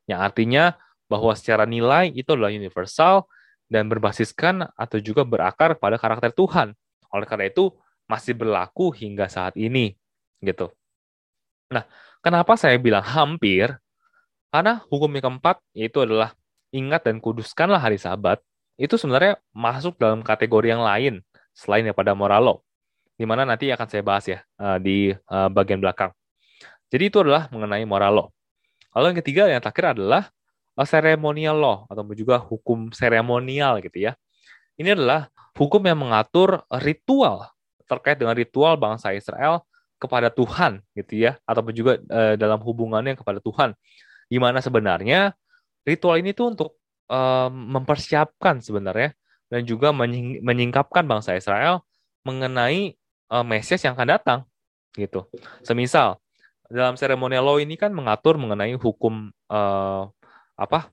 yang 0.08 0.24
artinya 0.24 0.72
bahwa 1.08 1.36
secara 1.36 1.68
nilai 1.68 2.08
itu 2.16 2.32
adalah 2.32 2.48
universal 2.48 3.28
dan 3.68 3.88
berbasiskan 3.92 4.64
atau 4.72 4.96
juga 5.00 5.22
berakar 5.28 5.76
pada 5.76 6.00
karakter 6.00 6.32
Tuhan. 6.32 6.72
Oleh 7.12 7.28
karena 7.28 7.52
itu 7.52 7.72
masih 8.08 8.32
berlaku 8.32 8.88
hingga 8.96 9.28
saat 9.28 9.52
ini 9.60 9.92
gitu. 10.40 10.72
Nah, 11.68 11.84
kenapa 12.24 12.56
saya 12.56 12.80
bilang 12.80 13.04
hampir? 13.04 13.76
Karena 14.48 14.80
hukum 14.88 15.12
yang 15.12 15.24
keempat 15.28 15.60
yaitu 15.76 16.00
adalah 16.00 16.32
ingat 16.72 17.04
dan 17.04 17.20
kuduskanlah 17.20 17.80
hari 17.80 18.00
Sabat. 18.00 18.40
Itu 18.80 18.96
sebenarnya 18.96 19.36
masuk 19.52 20.00
dalam 20.00 20.24
kategori 20.24 20.72
yang 20.72 20.80
lain 20.80 21.20
selain 21.52 21.84
daripada 21.84 22.16
moral 22.16 22.40
law. 22.40 22.58
Di 23.18 23.26
mana 23.26 23.42
nanti 23.42 23.66
akan 23.74 23.86
saya 23.90 24.02
bahas 24.06 24.24
ya 24.30 24.38
eh, 24.38 24.78
di 24.78 24.96
eh, 25.10 25.48
bagian 25.50 25.82
belakang. 25.82 26.14
Jadi 26.88 27.04
itu 27.10 27.18
adalah 27.20 27.50
mengenai 27.50 27.84
moral 27.84 28.12
law. 28.14 28.28
Lalu 28.94 29.12
yang 29.12 29.18
ketiga 29.20 29.42
yang 29.50 29.60
terakhir 29.60 29.98
adalah 29.98 30.30
seremonial 30.86 31.58
law 31.58 31.76
atau 31.90 32.06
juga 32.14 32.38
hukum 32.38 32.94
seremonial 32.94 33.82
gitu 33.82 34.08
ya. 34.08 34.14
Ini 34.78 34.94
adalah 34.94 35.26
hukum 35.58 35.82
yang 35.82 35.98
mengatur 35.98 36.62
ritual 36.78 37.50
terkait 37.90 38.20
dengan 38.20 38.38
ritual 38.38 38.78
bangsa 38.78 39.10
Israel 39.10 39.66
kepada 39.98 40.30
Tuhan 40.30 40.78
gitu 40.94 41.26
ya 41.26 41.40
ataupun 41.42 41.74
juga 41.74 41.98
uh, 41.98 42.38
dalam 42.38 42.62
hubungannya 42.62 43.18
kepada 43.18 43.42
Tuhan 43.42 43.74
di 44.30 44.38
mana 44.38 44.62
sebenarnya 44.62 45.34
ritual 45.82 46.22
ini 46.22 46.30
tuh 46.30 46.54
untuk 46.54 46.78
uh, 47.10 47.50
mempersiapkan 47.50 48.62
sebenarnya 48.62 49.16
dan 49.50 49.66
juga 49.66 49.90
menying 49.90 50.44
menyingkapkan 50.44 51.02
bangsa 51.02 51.34
Israel 51.34 51.82
mengenai 52.22 52.94
uh, 53.32 53.44
Mesias 53.44 53.80
yang 53.84 53.94
akan 53.96 54.08
datang 54.08 54.40
gitu. 54.96 55.28
Semisal 55.62 56.18
dalam 56.68 57.00
seremonial 57.00 57.44
law 57.44 57.56
ini 57.56 57.80
kan 57.80 57.88
mengatur 57.92 58.36
mengenai 58.36 58.76
hukum 58.76 59.32
uh, 59.48 60.04
apa 60.58 60.92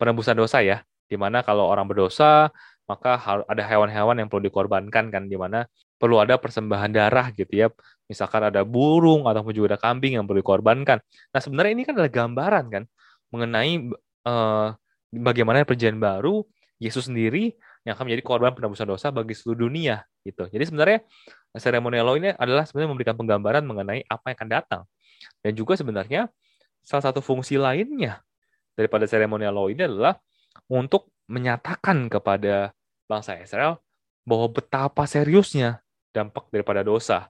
penebusan 0.00 0.34
dosa 0.34 0.58
ya, 0.66 0.82
di 1.06 1.14
mana 1.14 1.46
kalau 1.46 1.70
orang 1.70 1.86
berdosa 1.86 2.50
maka 2.90 3.14
ada 3.46 3.62
hewan-hewan 3.62 4.18
yang 4.18 4.28
perlu 4.28 4.50
dikorbankan 4.50 5.08
kan, 5.14 5.30
di 5.30 5.38
mana 5.38 5.70
perlu 5.96 6.18
ada 6.18 6.34
persembahan 6.34 6.90
darah 6.90 7.30
gitu 7.30 7.54
ya. 7.54 7.66
Misalkan 8.10 8.50
ada 8.50 8.66
burung 8.66 9.30
ataupun 9.30 9.54
juga 9.54 9.78
ada 9.78 9.80
kambing 9.80 10.18
yang 10.18 10.26
perlu 10.26 10.42
dikorbankan. 10.42 10.98
Nah 11.30 11.40
sebenarnya 11.40 11.72
ini 11.72 11.82
kan 11.86 11.94
adalah 11.94 12.12
gambaran 12.12 12.64
kan 12.68 12.84
mengenai 13.30 13.72
uh, 14.26 14.74
bagaimana 15.14 15.62
perjanjian 15.62 16.02
baru 16.02 16.42
Yesus 16.82 17.06
sendiri 17.06 17.54
yang 17.86 17.94
akan 17.94 18.10
menjadi 18.10 18.24
korban 18.26 18.52
penebusan 18.52 18.90
dosa 18.90 19.14
bagi 19.14 19.38
seluruh 19.38 19.70
dunia 19.70 20.02
gitu. 20.26 20.50
Jadi 20.50 20.64
sebenarnya 20.66 20.98
seremonial 21.56 22.04
law 22.08 22.16
ini 22.16 22.32
adalah 22.32 22.64
sebenarnya 22.64 22.90
memberikan 22.96 23.16
penggambaran 23.16 23.64
mengenai 23.64 24.04
apa 24.08 24.32
yang 24.32 24.36
akan 24.40 24.50
datang. 24.50 24.82
Dan 25.44 25.52
juga 25.52 25.76
sebenarnya 25.76 26.32
salah 26.82 27.04
satu 27.04 27.20
fungsi 27.20 27.60
lainnya 27.60 28.24
daripada 28.74 29.04
seremonial 29.04 29.52
law 29.52 29.68
ini 29.68 29.84
adalah 29.84 30.16
untuk 30.68 31.12
menyatakan 31.28 32.08
kepada 32.08 32.72
bangsa 33.06 33.36
Israel 33.38 33.80
bahwa 34.24 34.48
betapa 34.48 35.04
seriusnya 35.04 35.84
dampak 36.12 36.48
daripada 36.48 36.80
dosa. 36.80 37.28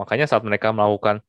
Makanya 0.00 0.26
saat 0.26 0.42
mereka 0.42 0.72
melakukan 0.72 1.20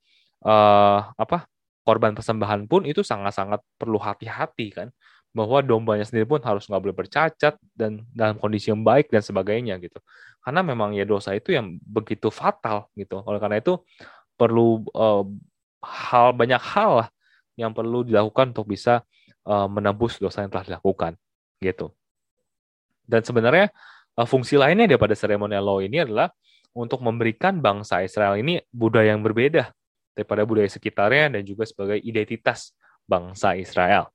uh, 0.45 1.11
apa 1.17 1.49
korban 1.81 2.13
persembahan 2.13 2.69
pun 2.69 2.85
itu 2.85 3.01
sangat-sangat 3.01 3.59
perlu 3.75 3.97
hati-hati 3.97 4.69
kan 4.71 4.87
bahwa 5.31 5.63
dombanya 5.63 6.03
sendiri 6.03 6.27
pun 6.27 6.43
harus 6.43 6.67
nggak 6.67 6.81
boleh 6.83 6.95
bercacat 6.95 7.55
dan 7.71 8.03
dalam 8.11 8.35
kondisi 8.35 8.71
yang 8.71 8.83
baik 8.83 9.07
dan 9.07 9.23
sebagainya 9.23 9.79
gitu. 9.79 9.99
Karena 10.43 10.59
memang 10.61 10.91
ya 10.91 11.07
dosa 11.07 11.31
itu 11.31 11.55
yang 11.55 11.79
begitu 11.79 12.27
fatal 12.27 12.91
gitu. 12.99 13.23
Oleh 13.23 13.39
karena 13.39 13.63
itu 13.63 13.79
perlu 14.35 14.83
uh, 14.91 15.23
hal 15.81 16.35
banyak 16.35 16.59
hal 16.59 17.07
yang 17.55 17.71
perlu 17.71 18.03
dilakukan 18.03 18.51
untuk 18.51 18.67
bisa 18.67 19.05
uh, 19.47 19.67
menembus 19.71 20.19
dosa 20.19 20.43
yang 20.43 20.51
telah 20.51 20.75
dilakukan 20.75 21.15
gitu. 21.63 21.95
Dan 23.07 23.23
sebenarnya 23.23 23.71
uh, 24.19 24.27
fungsi 24.27 24.59
lainnya 24.59 24.89
daripada 24.95 25.15
ceremonial 25.15 25.63
law 25.63 25.79
ini 25.79 26.03
adalah 26.03 26.27
untuk 26.71 27.03
memberikan 27.03 27.59
bangsa 27.59 28.03
Israel 28.03 28.39
ini 28.39 28.63
budaya 28.71 29.11
yang 29.11 29.23
berbeda 29.23 29.71
daripada 30.15 30.43
budaya 30.43 30.67
sekitarnya 30.67 31.39
dan 31.39 31.41
juga 31.43 31.63
sebagai 31.67 31.99
identitas 31.99 32.75
bangsa 33.07 33.55
Israel. 33.59 34.11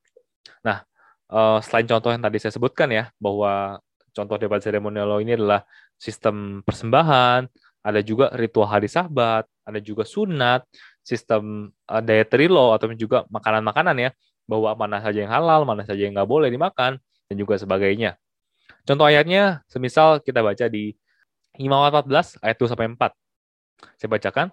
Nah, 0.64 0.85
uh, 1.30 1.58
selain 1.62 1.86
contoh 1.86 2.10
yang 2.12 2.22
tadi 2.22 2.38
saya 2.42 2.52
sebutkan 2.54 2.88
ya, 2.90 3.10
bahwa 3.18 3.82
contoh 4.12 4.36
debat 4.40 4.60
seremonial 4.62 5.20
ini 5.20 5.36
adalah 5.36 5.62
sistem 5.96 6.62
persembahan, 6.62 7.46
ada 7.86 8.00
juga 8.02 8.34
ritual 8.34 8.66
hari 8.66 8.90
sabat, 8.90 9.46
ada 9.62 9.78
juga 9.78 10.02
sunat, 10.02 10.66
sistem 11.02 11.70
uh, 11.86 12.02
dietary 12.02 12.50
law 12.50 12.74
atau 12.74 12.90
juga 12.94 13.24
makanan-makanan 13.30 13.96
ya, 13.98 14.10
bahwa 14.46 14.74
mana 14.78 14.98
saja 15.02 15.22
yang 15.26 15.32
halal, 15.32 15.66
mana 15.66 15.82
saja 15.82 16.06
yang 16.06 16.14
nggak 16.14 16.28
boleh 16.28 16.48
dimakan, 16.50 16.98
dan 17.26 17.34
juga 17.34 17.58
sebagainya. 17.58 18.18
Contoh 18.86 19.06
ayatnya, 19.06 19.66
semisal 19.66 20.22
kita 20.22 20.42
baca 20.42 20.70
di 20.70 20.94
Imamat 21.56 22.04
14 22.04 22.44
ayat 22.44 22.56
2 22.60 22.68
sampai 22.68 22.86
4. 22.92 23.16
Saya 23.96 24.08
bacakan. 24.12 24.46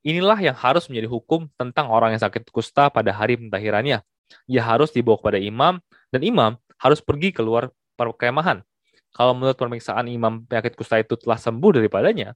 Inilah 0.00 0.40
yang 0.40 0.56
harus 0.56 0.88
menjadi 0.88 1.12
hukum 1.12 1.52
tentang 1.60 1.92
orang 1.92 2.16
yang 2.16 2.22
sakit 2.24 2.48
kusta 2.48 2.88
pada 2.88 3.12
hari 3.12 3.36
pentahirannya. 3.36 4.00
Ia 4.48 4.62
harus 4.64 4.88
dibawa 4.96 5.20
kepada 5.20 5.36
imam, 5.36 5.76
dan 6.10 6.20
imam 6.22 6.52
harus 6.78 7.00
pergi 7.02 7.30
keluar 7.30 7.70
perkemahan. 7.98 8.62
Kalau 9.10 9.34
menurut 9.34 9.58
pemeriksaan 9.58 10.06
imam 10.06 10.46
penyakit 10.46 10.78
kusta 10.78 11.02
itu 11.02 11.18
telah 11.18 11.38
sembuh 11.38 11.82
daripadanya, 11.82 12.34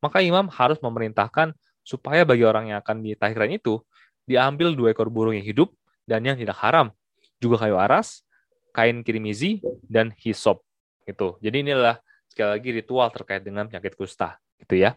maka 0.00 0.24
imam 0.24 0.48
harus 0.48 0.80
memerintahkan 0.80 1.52
supaya 1.84 2.24
bagi 2.24 2.44
orang 2.48 2.72
yang 2.72 2.80
akan 2.80 3.04
ditahirkan 3.04 3.52
itu, 3.56 3.80
diambil 4.24 4.72
dua 4.72 4.96
ekor 4.96 5.12
burung 5.12 5.36
yang 5.36 5.44
hidup 5.44 5.72
dan 6.08 6.24
yang 6.24 6.36
tidak 6.36 6.56
haram, 6.60 6.92
juga 7.36 7.60
kayu 7.60 7.76
aras, 7.76 8.24
kain 8.72 9.04
kirimizi, 9.04 9.60
dan 9.84 10.12
hisop. 10.16 10.64
Gitu. 11.04 11.36
Jadi 11.44 11.56
inilah 11.60 12.00
sekali 12.32 12.50
lagi 12.56 12.68
ritual 12.72 13.08
terkait 13.12 13.44
dengan 13.44 13.68
penyakit 13.68 13.92
kusta. 13.94 14.40
Gitu 14.56 14.80
ya. 14.80 14.96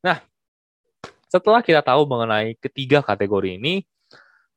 Nah, 0.00 0.24
setelah 1.28 1.60
kita 1.60 1.84
tahu 1.84 2.08
mengenai 2.08 2.56
ketiga 2.56 3.04
kategori 3.04 3.60
ini, 3.60 3.84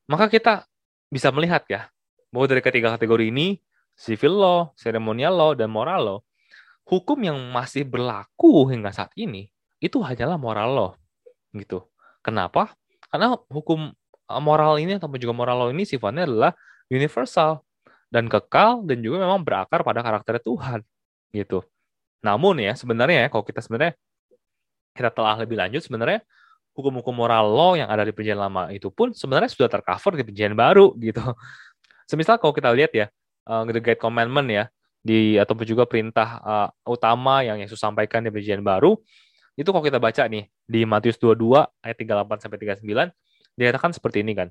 maka 0.07 0.31
kita 0.31 0.63
bisa 1.12 1.27
melihat 1.35 1.67
ya, 1.67 1.91
bahwa 2.29 2.45
dari 2.49 2.61
ketiga 2.61 2.93
kategori 2.95 3.29
ini, 3.29 3.57
civil 3.97 4.33
law, 4.39 4.59
ceremonial 4.77 5.33
law, 5.33 5.51
dan 5.57 5.69
moral 5.69 6.01
law, 6.01 6.19
hukum 6.85 7.17
yang 7.21 7.37
masih 7.53 7.85
berlaku 7.85 8.69
hingga 8.69 8.89
saat 8.93 9.13
ini, 9.17 9.49
itu 9.81 10.01
hanyalah 10.01 10.37
moral 10.37 10.69
law. 10.71 10.91
Gitu. 11.53 11.81
Kenapa? 12.21 12.73
Karena 13.09 13.33
hukum 13.49 13.93
eh, 14.29 14.41
moral 14.41 14.77
ini 14.77 14.97
atau 14.97 15.09
juga 15.17 15.33
moral 15.33 15.65
law 15.65 15.69
ini 15.73 15.85
sifatnya 15.85 16.29
adalah 16.29 16.51
universal 16.89 17.65
dan 18.09 18.25
kekal 18.25 18.81
dan 18.85 19.01
juga 19.05 19.21
memang 19.21 19.41
berakar 19.45 19.85
pada 19.85 20.01
karakter 20.01 20.41
Tuhan 20.41 20.81
gitu. 21.33 21.61
Namun 22.25 22.59
ya 22.59 22.73
sebenarnya 22.75 23.25
ya 23.25 23.27
kalau 23.31 23.45
kita 23.45 23.61
sebenarnya 23.61 23.93
kita 24.97 25.13
telah 25.13 25.37
lebih 25.39 25.55
lanjut 25.55 25.85
sebenarnya 25.85 26.25
hukum-hukum 26.73 27.13
moral 27.13 27.45
law 27.47 27.71
yang 27.77 27.87
ada 27.87 28.03
di 28.03 28.11
perjanjian 28.11 28.41
lama 28.41 28.73
itu 28.73 28.89
pun 28.89 29.13
sebenarnya 29.13 29.49
sudah 29.53 29.69
tercover 29.69 30.19
di 30.19 30.23
perjanjian 30.25 30.57
baru 30.57 30.97
gitu. 30.99 31.21
Semisal 32.10 32.41
kalau 32.41 32.58
kita 32.58 32.74
lihat 32.74 32.89
ya 32.98 33.06
uh, 33.45 33.62
the 33.69 33.78
Great 33.78 34.02
Commandment 34.02 34.50
ya 34.50 34.65
di 35.06 35.38
ataupun 35.38 35.63
juga 35.69 35.86
perintah 35.86 36.41
uh, 36.41 36.69
utama 36.89 37.45
yang 37.45 37.62
Yesus 37.62 37.78
sampaikan 37.78 38.26
di 38.26 38.34
perjanjian 38.34 38.65
baru 38.65 38.98
itu 39.60 39.69
kalau 39.69 39.86
kita 39.86 40.02
baca 40.02 40.26
nih 40.26 40.50
di 40.65 40.88
Matius 40.89 41.22
22 41.22 41.62
ayat 41.86 41.98
38 42.00 42.41
sampai 42.41 42.58
39 42.80 43.13
dikatakan 43.60 43.91
seperti 43.91 44.24
ini 44.24 44.32
kan. 44.32 44.48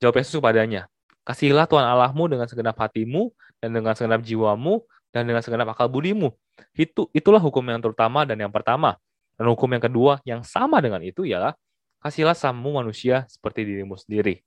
Jawab 0.00 0.16
Yesus 0.16 0.40
kepadanya, 0.40 0.88
"Kasihilah 1.28 1.68
Tuhan 1.68 1.84
Allahmu 1.84 2.24
dengan 2.32 2.48
segenap 2.48 2.72
hatimu 2.80 3.28
dan 3.60 3.76
dengan 3.76 3.92
segenap 3.92 4.24
jiwamu 4.24 4.80
dan 5.12 5.28
dengan 5.28 5.44
segenap 5.44 5.68
akal 5.76 5.92
budimu." 5.92 6.32
Itu 6.72 7.12
itulah 7.12 7.36
hukum 7.36 7.60
yang 7.68 7.84
terutama 7.84 8.24
dan 8.24 8.40
yang 8.40 8.48
pertama. 8.48 8.96
Dan 9.36 9.52
hukum 9.52 9.68
yang 9.68 9.84
kedua 9.84 10.12
yang 10.24 10.40
sama 10.40 10.80
dengan 10.80 11.04
itu 11.04 11.28
ialah 11.28 11.52
kasihlah 12.00 12.32
samu 12.32 12.80
manusia 12.80 13.28
seperti 13.28 13.68
dirimu 13.68 13.96
sendiri. 14.00 14.40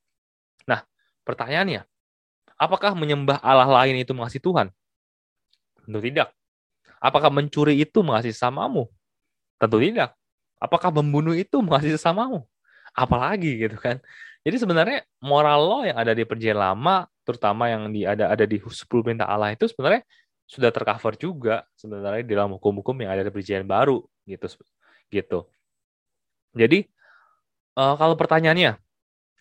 Nah, 0.66 0.82
pertanyaannya, 1.22 1.86
apakah 2.63 2.95
menyembah 2.95 3.43
Allah 3.43 3.67
lain 3.67 3.99
itu 3.99 4.15
mengasihi 4.15 4.39
Tuhan? 4.39 4.71
Tentu 5.84 5.99
tidak. 5.99 6.32
Apakah 7.04 7.28
mencuri 7.28 7.84
itu 7.84 7.99
mengasihi 7.99 8.32
samamu? 8.32 8.88
Tentu 9.60 9.78
tidak. 9.84 10.15
Apakah 10.56 10.95
membunuh 10.95 11.36
itu 11.36 11.60
mengasihi 11.60 11.99
samamu? 11.99 12.47
Apalagi 12.95 13.60
gitu 13.60 13.76
kan. 13.76 13.99
Jadi 14.43 14.56
sebenarnya 14.60 14.99
moral 15.19 15.60
law 15.60 15.82
yang 15.84 15.99
ada 15.99 16.15
di 16.15 16.23
perjanjian 16.23 16.60
lama, 16.60 17.08
terutama 17.23 17.71
yang 17.71 17.91
di, 17.91 18.04
ada 18.04 18.32
ada 18.32 18.43
di 18.43 18.60
10 18.60 18.88
perintah 18.88 19.28
Allah 19.28 19.56
itu 19.56 19.67
sebenarnya 19.67 20.04
sudah 20.43 20.69
tercover 20.76 21.15
juga 21.15 21.63
sebenarnya 21.80 22.23
di 22.28 22.32
dalam 22.36 22.52
hukum-hukum 22.60 22.95
yang 22.99 23.15
ada 23.15 23.23
di 23.23 23.32
perjanjian 23.32 23.63
baru 23.63 24.04
gitu 24.28 24.47
gitu. 25.12 25.39
Jadi 26.54 26.86
uh, 27.80 27.95
kalau 27.97 28.15
pertanyaannya, 28.19 28.78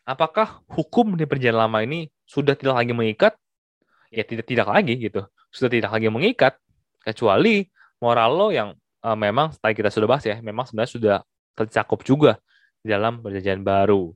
apakah 0.07 0.62
hukum 0.71 1.15
di 1.15 1.25
perjanjian 1.27 1.59
lama 1.59 1.79
ini 1.83 2.11
sudah 2.27 2.55
tidak 2.59 2.83
lagi 2.83 2.93
mengikat? 2.95 3.33
Ya 4.12 4.23
tidak 4.29 4.45
tidak 4.45 4.69
lagi 4.69 4.95
gitu, 5.01 5.25
sudah 5.49 5.71
tidak 5.73 5.91
lagi 5.93 6.12
mengikat 6.12 6.61
kecuali 7.01 7.65
moral 7.97 8.31
lo 8.37 8.49
yang 8.53 8.77
uh, 9.01 9.17
memang 9.17 9.57
tadi 9.57 9.73
kita 9.73 9.88
sudah 9.88 10.05
bahas 10.05 10.25
ya, 10.29 10.37
memang 10.45 10.69
sebenarnya 10.69 10.93
sudah 10.93 11.17
tercakup 11.57 12.05
juga 12.05 12.37
di 12.85 12.93
dalam 12.93 13.25
perjanjian 13.25 13.65
baru. 13.65 14.12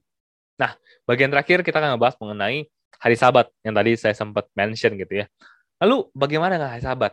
Nah, 0.56 0.72
bagian 1.04 1.32
terakhir 1.32 1.64
kita 1.64 1.80
akan 1.80 1.96
ngebahas 1.96 2.16
mengenai 2.20 2.68
hari 2.96 3.16
Sabat 3.16 3.52
yang 3.60 3.76
tadi 3.76 3.92
saya 3.96 4.12
sempat 4.16 4.48
mention 4.56 4.96
gitu 4.96 5.24
ya. 5.24 5.26
Lalu 5.80 6.08
bagaimana 6.16 6.56
dengan 6.56 6.72
hari 6.72 6.84
Sabat? 6.84 7.12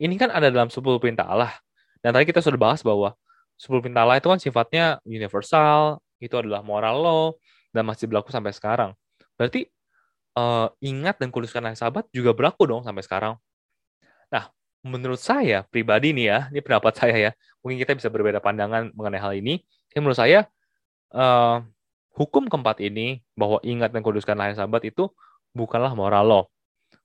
Ini 0.00 0.14
kan 0.16 0.30
ada 0.32 0.48
dalam 0.48 0.70
10 0.70 0.80
perintah 1.02 1.26
Allah. 1.28 1.52
Dan 2.00 2.16
tadi 2.16 2.24
kita 2.24 2.40
sudah 2.40 2.56
bahas 2.56 2.80
bahwa 2.80 3.12
10 3.60 3.82
perintah 3.84 4.06
Allah 4.06 4.16
itu 4.16 4.28
kan 4.30 4.40
sifatnya 4.40 4.84
universal, 5.04 6.00
itu 6.22 6.32
adalah 6.32 6.64
moral 6.64 6.96
law, 6.96 7.24
dan 7.70 7.86
masih 7.86 8.10
berlaku 8.10 8.34
sampai 8.34 8.54
sekarang. 8.54 8.92
Berarti 9.38 9.66
uh, 10.36 10.68
ingat 10.82 11.18
dan 11.18 11.32
kuduskan 11.32 11.64
hari 11.64 11.78
sabat 11.78 12.06
juga 12.14 12.34
berlaku 12.36 12.66
dong 12.66 12.82
sampai 12.82 13.02
sekarang. 13.02 13.34
Nah, 14.30 14.50
menurut 14.86 15.18
saya 15.18 15.66
pribadi 15.66 16.14
nih 16.14 16.26
ya, 16.26 16.38
ini 16.52 16.60
pendapat 16.62 16.92
saya 17.00 17.16
ya, 17.16 17.30
mungkin 17.64 17.80
kita 17.80 17.96
bisa 17.96 18.08
berbeda 18.12 18.38
pandangan 18.42 18.92
mengenai 18.94 19.20
hal 19.20 19.32
ini. 19.38 19.62
Tapi 19.90 19.98
menurut 20.02 20.18
saya, 20.18 20.46
uh, 21.14 21.64
hukum 22.14 22.46
keempat 22.46 22.82
ini, 22.84 23.22
bahwa 23.34 23.58
ingat 23.66 23.90
dan 23.90 24.02
kuduskan 24.04 24.38
hari 24.38 24.54
sabat 24.54 24.86
itu 24.86 25.10
bukanlah 25.50 25.94
moral 25.96 26.24
law. 26.26 26.44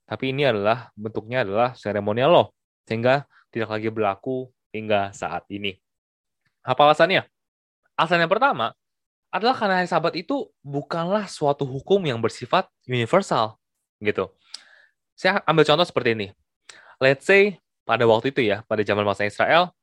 Tapi 0.06 0.30
ini 0.30 0.46
adalah 0.46 0.94
bentuknya 0.94 1.42
adalah 1.42 1.74
seremonial 1.74 2.30
law, 2.30 2.46
sehingga 2.86 3.26
tidak 3.50 3.74
lagi 3.74 3.90
berlaku 3.90 4.54
hingga 4.70 5.10
saat 5.18 5.50
ini. 5.50 5.74
Apa 6.62 6.86
alasannya? 6.86 7.26
Alasan 7.98 8.22
yang 8.22 8.30
pertama 8.30 8.76
adalah 9.36 9.52
karena 9.52 9.84
hari 9.84 9.90
Sabat 9.92 10.16
itu 10.16 10.48
bukanlah 10.64 11.28
suatu 11.28 11.68
hukum 11.68 12.00
yang 12.08 12.24
bersifat 12.24 12.72
universal 12.88 13.60
gitu. 14.00 14.32
Saya 15.12 15.44
ambil 15.44 15.68
contoh 15.68 15.84
seperti 15.84 16.16
ini. 16.16 16.28
Let's 17.04 17.28
say 17.28 17.60
pada 17.84 18.08
waktu 18.08 18.32
itu 18.32 18.48
ya, 18.48 18.64
pada 18.64 18.80
zaman 18.88 19.04
masa 19.04 19.28
Israel, 19.28 19.76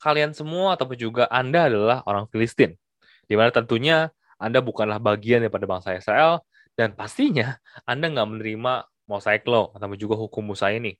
kalian 0.00 0.32
semua 0.32 0.72
ataupun 0.72 0.96
juga 0.96 1.28
Anda 1.28 1.68
adalah 1.68 2.00
orang 2.08 2.24
Filistin. 2.32 2.80
Di 3.28 3.36
mana 3.36 3.52
tentunya 3.52 4.08
Anda 4.40 4.64
bukanlah 4.64 4.96
bagian 4.96 5.44
daripada 5.44 5.68
bangsa 5.68 5.92
Israel, 5.92 6.40
dan 6.72 6.96
pastinya 6.96 7.60
Anda 7.84 8.08
nggak 8.08 8.28
menerima 8.28 8.72
Mosaic 9.04 9.44
Law 9.44 9.68
atau 9.76 9.92
juga 10.00 10.16
hukum 10.16 10.48
Musa 10.48 10.72
ini. 10.72 10.96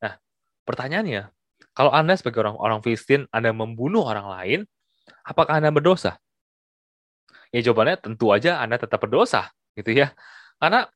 Nah, 0.00 0.16
pertanyaannya, 0.64 1.28
kalau 1.76 1.92
Anda 1.92 2.16
sebagai 2.16 2.40
orang 2.48 2.56
orang 2.56 2.80
Filistin, 2.80 3.28
Anda 3.28 3.52
membunuh 3.52 4.08
orang 4.08 4.28
lain, 4.32 4.60
apakah 5.24 5.60
Anda 5.60 5.68
berdosa? 5.68 6.16
Ya 7.54 7.60
jawabannya 7.62 7.96
tentu 8.02 8.34
aja 8.34 8.58
Anda 8.62 8.78
tetap 8.80 9.02
berdosa, 9.02 9.50
gitu 9.78 9.94
ya. 9.94 10.14
Karena 10.58 10.88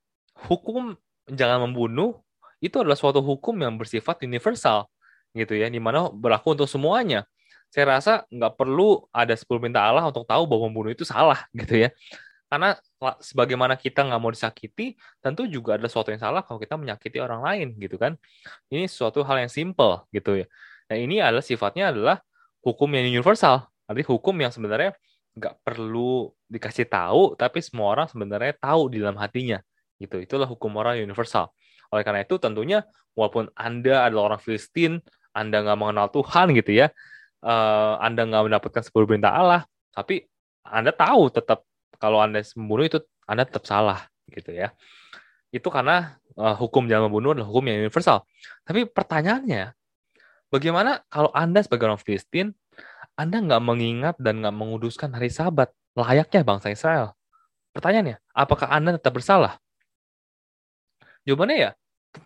hukum 0.49 0.97
jangan 1.31 1.69
membunuh 1.69 2.19
itu 2.61 2.77
adalah 2.81 2.99
suatu 2.99 3.23
hukum 3.25 3.57
yang 3.61 3.79
bersifat 3.81 4.21
universal, 4.27 4.91
gitu 5.33 5.55
ya, 5.57 5.71
di 5.71 5.79
mana 5.79 6.11
berlaku 6.11 6.59
untuk 6.59 6.69
semuanya. 6.69 7.25
Saya 7.71 7.97
rasa 7.97 8.27
nggak 8.29 8.59
perlu 8.59 9.07
ada 9.15 9.33
10 9.33 9.63
minta 9.63 9.81
Allah 9.81 10.03
untuk 10.11 10.27
tahu 10.27 10.43
bahwa 10.45 10.67
membunuh 10.69 10.91
itu 10.91 11.07
salah, 11.07 11.47
gitu 11.55 11.87
ya. 11.87 11.95
Karena 12.51 12.75
sebagaimana 13.23 13.79
kita 13.79 14.03
nggak 14.03 14.19
mau 14.19 14.35
disakiti, 14.35 14.99
tentu 15.23 15.47
juga 15.47 15.79
ada 15.79 15.87
sesuatu 15.87 16.11
yang 16.11 16.19
salah 16.19 16.43
kalau 16.43 16.59
kita 16.59 16.75
menyakiti 16.75 17.23
orang 17.23 17.47
lain, 17.47 17.79
gitu 17.79 17.95
kan. 17.95 18.19
Ini 18.75 18.91
suatu 18.91 19.23
hal 19.23 19.47
yang 19.47 19.53
simple, 19.53 20.03
gitu 20.11 20.43
ya. 20.43 20.47
Nah, 20.91 20.97
ini 20.99 21.23
adalah 21.23 21.47
sifatnya 21.47 21.95
adalah 21.95 22.19
hukum 22.67 22.91
yang 22.91 23.07
universal. 23.07 23.71
Artinya 23.87 24.09
hukum 24.11 24.35
yang 24.35 24.51
sebenarnya 24.51 24.99
nggak 25.39 25.63
perlu 25.63 26.35
dikasih 26.51 26.91
tahu, 26.91 27.39
tapi 27.39 27.63
semua 27.63 27.95
orang 27.95 28.11
sebenarnya 28.11 28.59
tahu 28.59 28.91
di 28.91 28.99
dalam 28.99 29.17
hatinya. 29.17 29.63
Gitu. 30.03 30.19
Itulah 30.27 30.51
hukum 30.51 30.75
moral 30.75 30.99
universal. 30.99 31.55
Oleh 31.95 32.03
karena 32.03 32.27
itu, 32.27 32.37
tentunya 32.43 32.83
walaupun 33.15 33.49
Anda 33.55 34.11
adalah 34.11 34.35
orang 34.35 34.41
Filistin, 34.43 34.99
Anda 35.31 35.63
nggak 35.63 35.79
mengenal 35.79 36.11
Tuhan 36.11 36.51
gitu 36.59 36.75
ya, 36.75 36.91
uh, 37.47 37.95
Anda 38.03 38.27
nggak 38.27 38.51
mendapatkan 38.51 38.83
sepuluh 38.83 39.07
perintah 39.07 39.31
Allah, 39.31 39.63
tapi 39.95 40.27
Anda 40.67 40.91
tahu 40.91 41.31
tetap 41.31 41.63
kalau 42.03 42.19
Anda 42.19 42.43
membunuh 42.59 42.87
itu 42.87 42.99
Anda 43.31 43.47
tetap 43.47 43.65
salah 43.67 44.11
gitu 44.27 44.51
ya. 44.51 44.75
Itu 45.55 45.71
karena 45.71 46.19
uh, 46.39 46.55
hukum 46.59 46.87
jangan 46.91 47.11
membunuh 47.11 47.35
adalah 47.35 47.47
hukum 47.51 47.67
yang 47.71 47.87
universal. 47.87 48.27
Tapi 48.67 48.87
pertanyaannya, 48.87 49.75
bagaimana 50.51 51.03
kalau 51.11 51.31
Anda 51.35 51.63
sebagai 51.63 51.91
orang 51.91 52.03
Filistin, 52.03 52.55
Anda 53.15 53.43
nggak 53.43 53.63
mengingat 53.63 54.15
dan 54.19 54.43
nggak 54.43 54.55
menguduskan 54.55 55.15
hari 55.15 55.31
Sabat 55.31 55.71
layaknya 55.94 56.40
bangsa 56.42 56.70
Israel? 56.72 57.14
Pertanyaannya, 57.70 58.18
apakah 58.35 58.66
Anda 58.70 58.98
tetap 58.98 59.14
bersalah? 59.14 59.59
Jawabannya 61.22 61.57
ya, 61.57 61.70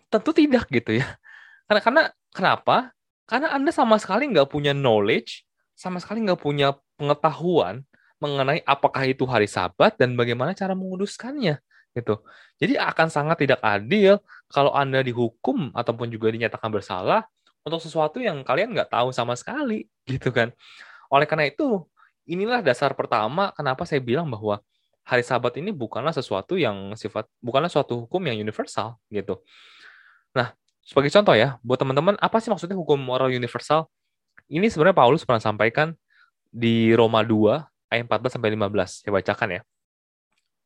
tentu 0.09 0.31
tidak 0.33 0.65
gitu 0.71 0.97
ya. 0.97 1.07
Karena 1.69 1.81
karena 1.81 2.03
kenapa? 2.33 2.77
Karena 3.25 3.53
Anda 3.53 3.69
sama 3.73 3.97
sekali 3.97 4.29
nggak 4.29 4.49
punya 4.49 4.73
knowledge, 4.73 5.45
sama 5.73 5.97
sekali 6.01 6.25
nggak 6.25 6.41
punya 6.41 6.77
pengetahuan 6.95 7.83
mengenai 8.21 8.63
apakah 8.63 9.03
itu 9.05 9.27
hari 9.27 9.45
Sabat 9.45 9.99
dan 9.99 10.15
bagaimana 10.15 10.55
cara 10.55 10.73
menguduskannya 10.73 11.59
gitu. 11.95 12.23
Jadi 12.59 12.75
akan 12.75 13.07
sangat 13.07 13.43
tidak 13.43 13.59
adil 13.63 14.19
kalau 14.51 14.71
Anda 14.75 15.03
dihukum 15.03 15.71
ataupun 15.75 16.11
juga 16.11 16.31
dinyatakan 16.31 16.71
bersalah 16.71 17.23
untuk 17.65 17.81
sesuatu 17.81 18.21
yang 18.21 18.45
kalian 18.45 18.75
nggak 18.75 18.91
tahu 18.91 19.09
sama 19.09 19.33
sekali 19.33 19.87
gitu 20.09 20.29
kan. 20.29 20.51
Oleh 21.09 21.25
karena 21.25 21.49
itu, 21.49 21.85
inilah 22.25 22.61
dasar 22.61 22.93
pertama 22.97 23.53
kenapa 23.53 23.85
saya 23.85 24.01
bilang 24.01 24.29
bahwa 24.29 24.61
hari 25.05 25.21
Sabat 25.21 25.53
ini 25.61 25.69
bukanlah 25.69 26.11
sesuatu 26.11 26.57
yang 26.57 26.97
sifat 26.97 27.29
bukanlah 27.37 27.69
suatu 27.69 28.05
hukum 28.05 28.21
yang 28.25 28.41
universal 28.41 28.97
gitu. 29.13 29.39
Nah, 30.33 30.51
sebagai 30.81 31.13
contoh 31.13 31.37
ya, 31.37 31.61
buat 31.61 31.77
teman-teman, 31.77 32.17
apa 32.17 32.41
sih 32.41 32.49
maksudnya 32.49 32.73
hukum 32.75 32.97
moral 32.97 33.29
universal? 33.29 33.85
Ini 34.49 34.69
sebenarnya 34.69 34.97
Paulus 34.97 35.25
pernah 35.25 35.41
sampaikan 35.41 35.93
di 36.49 36.93
Roma 36.93 37.21
2 37.21 37.93
ayat 37.93 38.03
14 38.09 38.37
sampai 38.37 38.49
15. 38.53 39.01
Saya 39.05 39.11
bacakan 39.13 39.49
ya. 39.49 39.61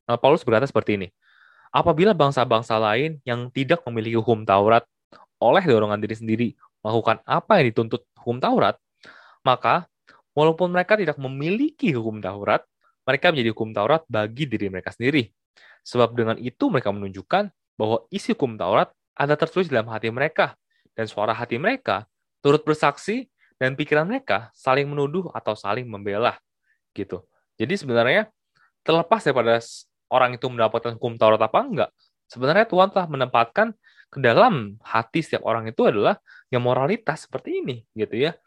Nah, 0.09 0.17
Paulus 0.17 0.41
berkata 0.41 0.65
seperti 0.65 0.97
ini. 0.97 1.07
Apabila 1.69 2.17
bangsa-bangsa 2.17 2.81
lain 2.81 3.21
yang 3.21 3.53
tidak 3.53 3.85
memiliki 3.85 4.17
hukum 4.17 4.41
Taurat 4.41 4.81
oleh 5.37 5.61
dorongan 5.61 6.01
diri 6.01 6.15
sendiri 6.17 6.47
melakukan 6.81 7.21
apa 7.29 7.61
yang 7.61 7.69
dituntut 7.69 8.01
hukum 8.17 8.41
Taurat, 8.41 8.75
maka 9.45 9.85
walaupun 10.39 10.71
mereka 10.71 10.95
tidak 10.95 11.19
memiliki 11.19 11.91
hukum 11.91 12.23
Taurat, 12.23 12.63
mereka 13.03 13.35
menjadi 13.35 13.51
hukum 13.51 13.75
Taurat 13.75 14.07
bagi 14.07 14.47
diri 14.47 14.71
mereka 14.71 14.95
sendiri. 14.95 15.27
Sebab 15.83 16.15
dengan 16.15 16.39
itu 16.39 16.71
mereka 16.71 16.95
menunjukkan 16.95 17.51
bahwa 17.75 18.07
isi 18.07 18.31
hukum 18.31 18.55
Taurat 18.55 18.87
ada 19.19 19.35
tertulis 19.35 19.67
dalam 19.67 19.91
hati 19.91 20.07
mereka, 20.07 20.55
dan 20.95 21.11
suara 21.11 21.35
hati 21.35 21.59
mereka 21.59 22.07
turut 22.39 22.63
bersaksi, 22.63 23.27
dan 23.59 23.75
pikiran 23.75 24.07
mereka 24.07 24.47
saling 24.55 24.87
menuduh 24.87 25.27
atau 25.35 25.51
saling 25.51 25.83
membela. 25.83 26.39
Gitu. 26.95 27.19
Jadi 27.59 27.75
sebenarnya 27.75 28.31
terlepas 28.87 29.19
daripada 29.19 29.59
orang 30.07 30.39
itu 30.39 30.47
mendapatkan 30.47 30.95
hukum 30.95 31.19
Taurat 31.19 31.43
apa 31.43 31.59
enggak, 31.67 31.91
sebenarnya 32.31 32.63
Tuhan 32.63 32.95
telah 32.95 33.11
menempatkan 33.11 33.75
ke 34.07 34.23
dalam 34.23 34.79
hati 34.79 35.19
setiap 35.19 35.43
orang 35.43 35.67
itu 35.67 35.83
adalah 35.83 36.15
yang 36.47 36.63
moralitas 36.63 37.27
seperti 37.27 37.59
ini, 37.59 37.83
gitu 37.91 38.31
ya. 38.31 38.39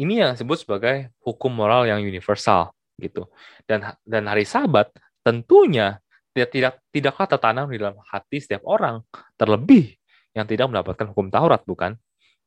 Ini 0.00 0.24
yang 0.24 0.30
disebut 0.32 0.64
sebagai 0.64 1.12
hukum 1.20 1.52
moral 1.52 1.84
yang 1.84 2.00
universal 2.00 2.72
gitu. 2.96 3.28
Dan 3.68 3.84
dan 4.08 4.24
hari 4.24 4.48
Sabat 4.48 4.88
tentunya 5.20 6.00
tidak 6.32 6.48
tidak 6.48 6.74
tidaklah 6.88 7.26
tertanam 7.28 7.66
di 7.68 7.76
dalam 7.76 8.00
hati 8.08 8.40
setiap 8.40 8.64
orang, 8.64 9.04
terlebih 9.36 9.92
yang 10.32 10.48
tidak 10.48 10.72
mendapatkan 10.72 11.10
hukum 11.12 11.28
Taurat, 11.28 11.60
bukan? 11.68 12.00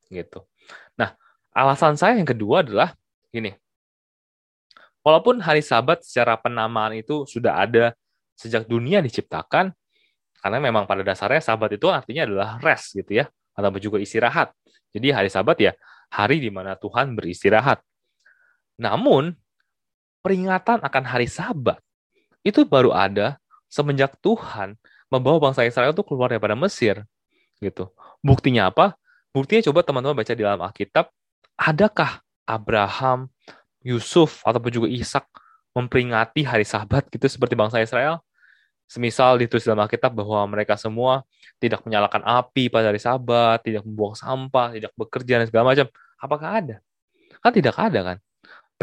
Gitu. 0.09 0.41
Nah, 0.97 1.13
alasan 1.53 1.93
saya 1.93 2.17
yang 2.17 2.25
kedua 2.25 2.65
adalah 2.65 2.97
gini. 3.29 3.53
Walaupun 5.03 5.43
hari 5.43 5.59
Sabat 5.59 6.01
secara 6.01 6.39
penamaan 6.39 6.95
itu 6.95 7.27
sudah 7.27 7.59
ada 7.59 7.91
sejak 8.39 8.65
dunia 8.65 9.03
diciptakan, 9.03 9.75
karena 10.39 10.57
memang 10.63 10.87
pada 10.87 11.03
dasarnya 11.03 11.43
Sabat 11.43 11.75
itu 11.75 11.91
artinya 11.91 12.23
adalah 12.23 12.49
rest 12.63 12.95
gitu 12.95 13.19
ya, 13.19 13.27
atau 13.51 13.69
juga 13.83 13.99
istirahat. 13.99 14.55
Jadi 14.95 15.11
hari 15.11 15.27
Sabat 15.27 15.59
ya 15.59 15.75
hari 16.13 16.37
di 16.37 16.53
mana 16.53 16.77
Tuhan 16.77 17.17
beristirahat. 17.17 17.81
Namun 18.77 19.33
peringatan 20.21 20.85
akan 20.85 21.03
hari 21.09 21.25
Sabat 21.25 21.81
itu 22.45 22.61
baru 22.61 22.93
ada 22.93 23.41
semenjak 23.65 24.13
Tuhan 24.21 24.77
membawa 25.09 25.49
bangsa 25.49 25.65
Israel 25.65 25.89
itu 25.89 26.05
keluar 26.05 26.29
daripada 26.29 26.53
Mesir. 26.53 27.01
Gitu. 27.57 27.89
Buktinya 28.21 28.69
apa? 28.69 28.93
Buktinya 29.33 29.65
coba 29.65 29.81
teman-teman 29.81 30.21
baca 30.21 30.33
di 30.37 30.43
dalam 30.45 30.61
Alkitab, 30.61 31.09
adakah 31.57 32.21
Abraham, 32.45 33.33
Yusuf 33.81 34.45
ataupun 34.45 34.69
juga 34.69 34.87
Ishak 34.93 35.25
memperingati 35.73 36.45
hari 36.45 36.63
Sabat 36.69 37.09
gitu 37.09 37.25
seperti 37.25 37.57
bangsa 37.57 37.81
Israel? 37.81 38.21
Semisal 38.85 39.41
ditulis 39.41 39.65
dalam 39.65 39.81
Alkitab 39.83 40.13
bahwa 40.13 40.45
mereka 40.45 40.77
semua 40.77 41.25
tidak 41.57 41.81
menyalakan 41.87 42.21
api 42.21 42.69
pada 42.69 42.93
hari 42.93 43.01
Sabat, 43.01 43.63
tidak 43.65 43.81
membuang 43.87 44.13
sampah, 44.13 44.75
tidak 44.75 44.91
bekerja 44.93 45.41
dan 45.41 45.45
segala 45.49 45.73
macam. 45.73 45.87
Apakah 46.21 46.49
ada? 46.61 46.75
Kan 47.41 47.51
tidak 47.51 47.75
ada 47.79 47.99
kan? 48.13 48.17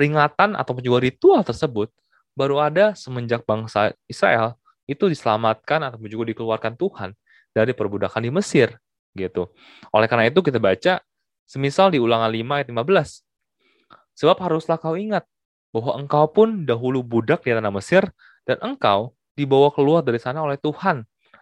peringatan 0.00 0.56
atau 0.56 0.72
juga 0.80 1.04
ritual 1.04 1.44
tersebut 1.44 1.92
baru 2.32 2.62
ada 2.62 2.96
semenjak 2.96 3.44
bangsa 3.44 3.92
Israel 4.08 4.56
itu 4.88 5.06
diselamatkan 5.12 5.92
atau 5.92 6.00
juga 6.08 6.32
dikeluarkan 6.32 6.74
Tuhan 6.80 7.12
dari 7.52 7.76
perbudakan 7.76 8.24
di 8.24 8.30
Mesir 8.32 8.80
gitu. 9.12 9.52
Oleh 9.92 10.08
karena 10.08 10.30
itu 10.30 10.40
kita 10.40 10.56
baca 10.56 11.04
semisal 11.44 11.92
di 11.92 12.00
Ulangan 12.00 12.32
5 12.32 12.56
ayat 12.62 12.68
15. 12.72 14.24
Sebab 14.24 14.36
haruslah 14.40 14.80
kau 14.80 14.96
ingat 14.96 15.28
bahwa 15.68 16.00
engkau 16.00 16.24
pun 16.32 16.64
dahulu 16.64 17.04
budak 17.04 17.44
di 17.44 17.52
tanah 17.52 17.68
Mesir 17.68 18.08
dan 18.48 18.56
engkau 18.64 19.12
dibawa 19.40 19.72
keluar 19.72 20.04
dari 20.04 20.20
sana 20.20 20.44
oleh 20.44 20.60
Tuhan 20.60 21.00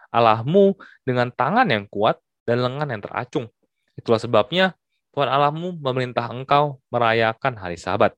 Allahmu 0.09 0.73
dengan 1.03 1.29
tangan 1.29 1.67
yang 1.69 1.85
kuat 1.85 2.17
dan 2.47 2.65
lengan 2.65 2.89
yang 2.89 3.01
teracung. 3.03 3.45
Itulah 3.93 4.17
sebabnya 4.17 4.73
Tuhan 5.13 5.29
Allahmu 5.29 5.77
memerintah 5.83 6.31
engkau 6.31 6.79
merayakan 6.89 7.59
hari 7.59 7.75
Sabat 7.75 8.15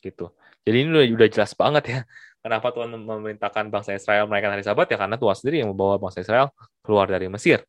gitu. 0.00 0.32
Jadi 0.64 0.76
ini 0.86 0.88
udah, 0.94 1.04
udah 1.18 1.28
jelas 1.28 1.52
banget 1.52 1.84
ya 1.88 2.00
kenapa 2.40 2.72
Tuhan 2.72 2.88
memerintahkan 2.92 3.68
bangsa 3.68 3.92
Israel 3.96 4.24
merayakan 4.28 4.52
hari 4.58 4.64
Sabat 4.64 4.86
ya 4.88 4.96
karena 4.96 5.16
Tuhan 5.20 5.36
sendiri 5.36 5.56
yang 5.64 5.70
membawa 5.72 6.00
bangsa 6.00 6.24
Israel 6.24 6.52
keluar 6.80 7.06
dari 7.08 7.28
Mesir. 7.28 7.64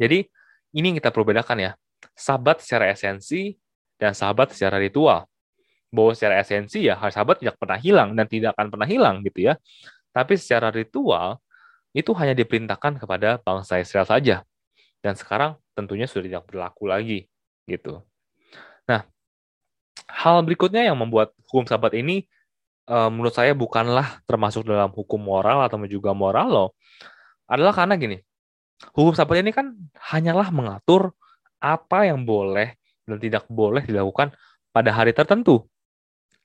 Jadi 0.00 0.24
ini 0.72 0.84
yang 0.92 0.96
kita 1.00 1.12
perlu 1.12 1.28
bedakan 1.28 1.58
ya. 1.60 1.72
Sabat 2.14 2.62
secara 2.64 2.90
esensi 2.90 3.54
dan 3.98 4.14
sabat 4.14 4.54
secara 4.54 4.80
ritual. 4.80 5.26
Bahwa 5.88 6.12
secara 6.12 6.44
esensi 6.44 6.84
ya 6.84 7.00
hari 7.00 7.16
Sabat 7.16 7.40
tidak 7.40 7.56
pernah 7.56 7.80
hilang 7.80 8.12
dan 8.12 8.28
tidak 8.28 8.52
akan 8.56 8.68
pernah 8.68 8.88
hilang 8.88 9.24
gitu 9.24 9.48
ya. 9.48 9.56
Tapi 10.12 10.34
secara 10.40 10.72
ritual 10.72 11.38
itu 11.96 12.12
hanya 12.16 12.36
diperintahkan 12.36 13.00
kepada 13.00 13.40
bangsa 13.40 13.80
Israel 13.80 14.06
saja. 14.08 14.42
Dan 14.98 15.14
sekarang 15.14 15.56
tentunya 15.78 16.10
sudah 16.10 16.26
tidak 16.26 16.44
berlaku 16.50 16.90
lagi 16.90 17.30
gitu. 17.70 18.02
Nah, 18.88 19.04
hal 20.08 20.42
berikutnya 20.42 20.88
yang 20.88 20.96
membuat 20.98 21.36
hukum 21.46 21.68
sabat 21.68 21.94
ini 21.94 22.26
uh, 22.88 23.08
menurut 23.12 23.36
saya 23.36 23.52
bukanlah 23.52 24.24
termasuk 24.24 24.64
dalam 24.64 24.90
hukum 24.90 25.20
moral 25.20 25.62
atau 25.62 25.78
juga 25.84 26.16
moral 26.16 26.48
loh 26.48 26.70
adalah 27.44 27.76
karena 27.76 27.94
gini 28.00 28.18
hukum 28.96 29.12
sabat 29.12 29.44
ini 29.44 29.52
kan 29.52 29.76
hanyalah 30.12 30.48
mengatur 30.48 31.12
apa 31.60 32.08
yang 32.08 32.24
boleh 32.24 32.74
dan 33.04 33.18
tidak 33.20 33.44
boleh 33.48 33.84
dilakukan 33.84 34.32
pada 34.72 34.90
hari 34.92 35.12
tertentu 35.12 35.68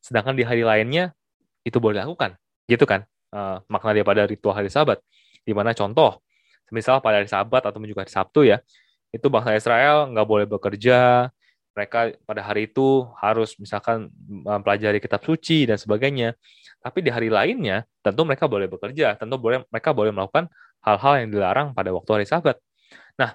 sedangkan 0.03 0.35
di 0.35 0.43
hari 0.43 0.67
lainnya 0.67 1.15
itu 1.63 1.79
boleh 1.79 2.03
dilakukan 2.03 2.35
gitu 2.67 2.83
kan 2.83 3.07
uh, 3.33 3.57
makna 3.65 3.97
daripada 3.97 4.29
ritual 4.29 4.53
hari 4.53 4.69
sabat 4.69 5.01
di 5.41 5.51
mana 5.51 5.73
contoh 5.73 6.21
misal 6.69 7.01
pada 7.01 7.21
hari 7.21 7.29
sabat 7.29 7.65
atau 7.65 7.81
juga 7.81 8.05
hari 8.05 8.13
sabtu 8.13 8.45
ya 8.45 8.61
itu 9.09 9.25
bangsa 9.29 9.57
Israel 9.57 10.09
nggak 10.13 10.27
boleh 10.29 10.45
bekerja 10.45 11.29
mereka 11.73 12.13
pada 12.29 12.41
hari 12.45 12.69
itu 12.69 13.09
harus 13.17 13.57
misalkan 13.57 14.13
mempelajari 14.29 15.01
kitab 15.01 15.25
suci 15.25 15.65
dan 15.65 15.81
sebagainya. 15.81 16.37
Tapi 16.79 17.01
di 17.01 17.09
hari 17.09 17.33
lainnya, 17.33 17.81
tentu 18.05 18.21
mereka 18.23 18.45
boleh 18.45 18.69
bekerja, 18.69 19.17
tentu 19.17 19.41
boleh 19.41 19.65
mereka 19.73 19.89
boleh 19.89 20.13
melakukan 20.13 20.53
hal-hal 20.85 21.13
yang 21.25 21.29
dilarang 21.33 21.67
pada 21.73 21.89
waktu 21.89 22.21
hari 22.21 22.25
Sabat. 22.29 22.61
Nah, 23.17 23.33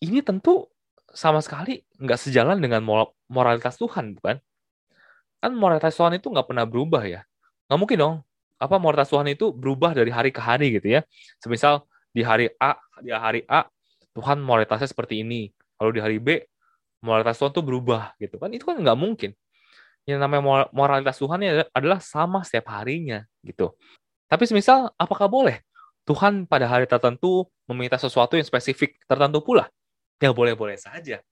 ini 0.00 0.24
tentu 0.24 0.72
sama 1.12 1.44
sekali 1.44 1.84
nggak 2.00 2.16
sejalan 2.16 2.56
dengan 2.62 2.80
moralitas 3.28 3.76
Tuhan, 3.76 4.16
bukan? 4.16 4.40
Kan 5.40 5.52
moralitas 5.52 5.92
Tuhan 5.98 6.16
itu 6.16 6.32
nggak 6.32 6.48
pernah 6.48 6.64
berubah 6.64 7.04
ya. 7.04 7.20
Nggak 7.68 7.78
mungkin 7.78 7.98
dong. 8.00 8.14
Apa 8.60 8.76
moralitas 8.76 9.08
Tuhan 9.08 9.24
itu 9.32 9.56
berubah 9.56 9.96
dari 9.96 10.12
hari 10.12 10.28
ke 10.28 10.38
hari 10.38 10.76
gitu 10.76 11.00
ya. 11.00 11.00
Semisal 11.40 11.88
di 12.12 12.20
hari 12.20 12.52
A, 12.60 12.76
di 13.00 13.08
hari 13.08 13.40
A, 13.48 13.64
Tuhan 14.12 14.44
moralitasnya 14.44 14.92
seperti 14.92 15.24
ini. 15.24 15.48
Lalu 15.80 15.90
di 15.96 16.00
hari 16.04 16.18
B, 16.20 16.44
moralitas 17.00 17.40
Tuhan 17.40 17.56
tuh 17.56 17.64
berubah 17.64 18.12
gitu 18.20 18.36
kan. 18.36 18.52
Itu 18.52 18.68
kan 18.68 18.76
nggak 18.76 18.98
mungkin. 19.00 19.32
Yang 20.04 20.18
namanya 20.20 20.68
moralitas 20.76 21.16
Tuhan 21.16 21.40
ini 21.40 21.64
adalah 21.72 22.04
sama 22.04 22.44
setiap 22.44 22.68
harinya 22.76 23.24
gitu. 23.40 23.72
Tapi 24.28 24.44
semisal 24.44 24.92
apakah 25.00 25.26
boleh 25.26 25.64
Tuhan 26.04 26.44
pada 26.44 26.68
hari 26.68 26.84
tertentu 26.84 27.48
meminta 27.64 27.96
sesuatu 27.96 28.36
yang 28.36 28.44
spesifik 28.44 29.00
tertentu 29.08 29.40
pula? 29.40 29.72
Ya 30.20 30.36
boleh-boleh 30.36 30.76
saja. 30.76 31.24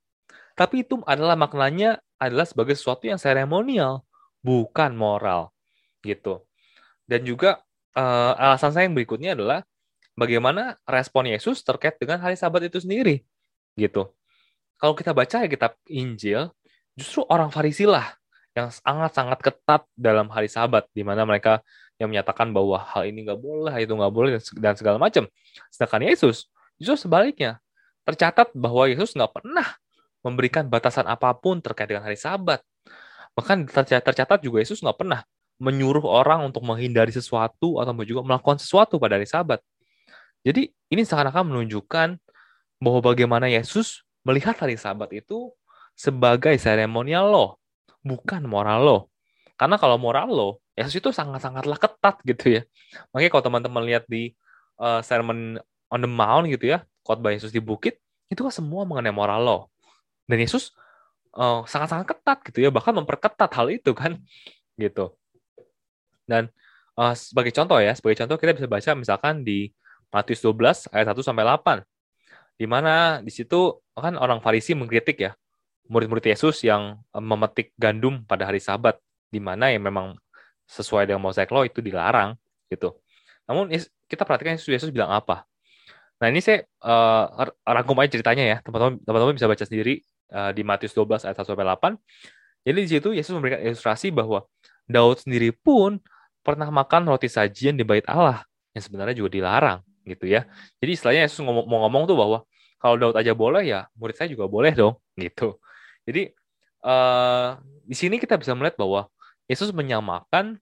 Tapi 0.57 0.83
itu 0.83 1.05
adalah 1.05 1.37
maknanya 1.37 2.01
adalah 2.17 2.49
sebagai 2.49 2.75
sesuatu 2.75 3.05
yang 3.05 3.21
seremonial 3.21 4.03
bukan 4.43 4.97
moral 4.97 5.53
gitu 6.03 6.48
dan 7.09 7.25
juga 7.25 7.65
uh, 7.97 8.37
alasan 8.37 8.71
saya 8.71 8.85
yang 8.87 8.95
berikutnya 8.95 9.33
adalah 9.35 9.65
bagaimana 10.15 10.77
respon 10.85 11.27
Yesus 11.33 11.65
terkait 11.65 11.97
dengan 11.97 12.21
hari 12.21 12.37
Sabat 12.37 12.69
itu 12.69 12.85
sendiri 12.85 13.25
gitu 13.75 14.13
kalau 14.79 14.95
kita 14.95 15.11
baca 15.11 15.43
ya 15.43 15.51
kitab 15.51 15.75
Injil, 15.91 16.55
justru 16.95 17.27
orang 17.27 17.51
Farisi 17.51 17.83
lah 17.83 18.15
yang 18.55 18.71
sangat-sangat 18.71 19.39
ketat 19.43 19.83
dalam 19.99 20.31
hari 20.31 20.47
Sabat, 20.47 20.87
di 20.95 21.03
mana 21.03 21.27
mereka 21.27 21.67
yang 21.99 22.15
menyatakan 22.15 22.55
bahwa 22.55 22.79
hal 22.79 23.11
ini 23.11 23.27
nggak 23.27 23.43
boleh, 23.43 23.75
itu 23.83 23.91
nggak 23.91 24.15
boleh, 24.15 24.39
dan 24.39 24.75
segala 24.79 25.03
macam. 25.03 25.27
Sedangkan 25.75 26.07
Yesus, 26.07 26.47
justru 26.79 27.11
sebaliknya, 27.11 27.59
tercatat 28.07 28.55
bahwa 28.55 28.87
Yesus 28.87 29.19
nggak 29.19 29.43
pernah 29.43 29.67
memberikan 30.23 30.71
batasan 30.71 31.11
apa 31.11 31.35
pun 31.35 31.59
terkait 31.59 31.91
dengan 31.91 32.07
hari 32.07 32.19
Sabat. 32.19 32.63
Bahkan 33.35 33.67
tercatat 33.99 34.39
juga 34.39 34.63
Yesus 34.63 34.79
nggak 34.79 34.95
pernah 34.95 35.27
menyuruh 35.59 36.07
orang 36.07 36.47
untuk 36.47 36.63
menghindari 36.63 37.11
sesuatu 37.11 37.83
atau 37.83 37.93
juga 38.07 38.23
melakukan 38.23 38.63
sesuatu 38.63 38.97
pada 38.97 39.19
hari 39.19 39.27
Sabat. 39.27 39.59
Jadi 40.47 40.71
ini 40.89 41.03
seakan-akan 41.03 41.51
menunjukkan 41.51 42.17
bahwa 42.79 43.01
bagaimana 43.03 43.51
Yesus 43.51 44.07
melihat 44.23 44.55
hari 44.55 44.79
Sabat 44.79 45.11
itu 45.11 45.51
sebagai 45.99 46.55
seremonial 46.63 47.27
law, 47.27 47.49
bukan 48.07 48.47
moral 48.47 48.81
law. 48.87 49.01
Karena 49.59 49.75
kalau 49.75 49.99
moral 49.99 50.31
law, 50.31 50.51
Yesus 50.79 51.03
itu 51.03 51.11
sangat-sangatlah 51.11 51.75
ketat 51.75 52.23
gitu 52.23 52.45
ya. 52.55 52.63
Makanya 53.11 53.31
kalau 53.35 53.45
teman-teman 53.51 53.83
lihat 53.83 54.07
di 54.07 54.39
uh, 54.79 55.03
Sermon 55.03 55.59
on 55.91 56.01
the 56.01 56.07
Mount 56.07 56.47
gitu 56.47 56.71
ya, 56.71 56.87
khotbah 57.03 57.35
Yesus 57.35 57.51
di 57.51 57.59
bukit, 57.59 57.99
itu 58.31 58.47
kan 58.47 58.55
semua 58.55 58.87
mengenai 58.87 59.11
moral 59.11 59.43
law. 59.43 59.61
Dan 60.31 60.39
Yesus 60.39 60.71
uh, 61.35 61.67
sangat-sangat 61.67 62.15
ketat 62.15 62.39
gitu 62.47 62.63
ya, 62.63 62.71
bahkan 62.71 62.95
memperketat 62.95 63.51
hal 63.51 63.67
itu 63.75 63.91
kan 63.91 64.23
gitu. 64.79 65.19
Dan 66.29 66.53
uh, 67.01 67.17
sebagai 67.17 67.51
contoh 67.57 67.81
ya, 67.81 67.97
sebagai 67.97 68.21
contoh 68.21 68.37
kita 68.37 68.53
bisa 68.53 68.69
baca 68.69 68.91
misalkan 68.93 69.41
di 69.41 69.73
Matius 70.13 70.45
12 70.45 70.93
ayat 70.93 71.07
1 71.13 71.21
sampai 71.25 71.45
8 71.45 71.85
di 72.59 72.67
mana 72.67 73.23
di 73.23 73.31
situ 73.31 73.79
kan 73.95 74.19
orang 74.19 74.43
Farisi 74.43 74.75
mengkritik 74.75 75.21
ya 75.23 75.33
murid-murid 75.89 76.25
Yesus 76.31 76.63
yang 76.63 77.01
eh, 77.01 77.25
memetik 77.25 77.73
gandum 77.75 78.23
pada 78.29 78.47
hari 78.47 78.61
Sabat, 78.63 79.01
di 79.33 79.41
mana 79.41 79.73
yang 79.73 79.89
memang 79.89 80.15
sesuai 80.69 81.09
dengan 81.09 81.25
Mosaic 81.25 81.49
Law 81.49 81.65
itu 81.65 81.81
dilarang 81.81 82.37
gitu. 82.69 82.93
Namun 83.49 83.73
kita 84.05 84.29
perhatikan 84.29 84.61
Yesus, 84.61 84.69
Yesus 84.69 84.91
bilang 84.93 85.09
apa. 85.09 85.49
Nah 86.21 86.29
ini 86.29 86.45
saya 86.45 86.67
uh, 86.85 87.49
rangkum 87.65 87.97
aja 88.05 88.21
ceritanya 88.21 88.45
ya, 88.45 88.57
teman-teman 88.61 89.01
teman-teman 89.01 89.35
bisa 89.39 89.49
baca 89.49 89.65
sendiri 89.65 90.05
uh, 90.35 90.53
di 90.53 90.61
Matius 90.61 90.93
12 90.93 91.25
ayat 91.25 91.37
1 91.41 91.49
sampai 91.49 91.65
8. 91.65 91.97
Jadi 92.69 92.79
di 92.85 92.91
situ 92.91 93.09
Yesus 93.17 93.33
memberikan 93.33 93.65
ilustrasi 93.65 94.13
bahwa 94.13 94.45
Daud 94.85 95.25
sendiri 95.25 95.57
pun 95.57 95.97
pernah 96.49 96.73
makan 96.73 97.13
roti 97.13 97.29
sajian 97.29 97.77
di 97.77 97.85
bait 97.85 98.09
Allah 98.09 98.41
yang 98.73 98.81
sebenarnya 98.81 99.13
juga 99.21 99.37
dilarang 99.37 99.85
gitu 100.09 100.25
ya. 100.25 100.49
Jadi 100.81 100.91
istilahnya 100.97 101.29
Yesus 101.29 101.45
ngomong, 101.45 101.69
mau 101.69 101.85
ngomong 101.85 102.09
tuh 102.09 102.17
bahwa 102.17 102.39
kalau 102.81 102.97
Daud 102.97 103.21
aja 103.21 103.37
boleh 103.37 103.69
ya 103.69 103.85
murid 104.01 104.17
saya 104.17 104.33
juga 104.33 104.49
boleh 104.49 104.73
dong 104.73 104.97
gitu. 105.21 105.61
Jadi 106.09 106.33
uh, 106.89 107.61
di 107.85 107.93
sini 107.93 108.17
kita 108.17 108.41
bisa 108.41 108.57
melihat 108.57 108.81
bahwa 108.81 109.13
Yesus 109.45 109.69
menyamakan 109.77 110.57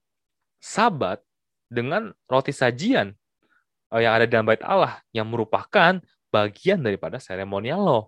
Sabat 0.59 1.22
dengan 1.70 2.11
roti 2.27 2.51
sajian 2.51 3.14
uh, 3.94 4.03
yang 4.03 4.18
ada 4.18 4.27
dalam 4.27 4.42
bait 4.42 4.59
Allah 4.66 4.99
yang 5.14 5.31
merupakan 5.31 6.03
bagian 6.35 6.83
daripada 6.83 7.22
seremonial 7.22 7.79
lo 7.79 8.01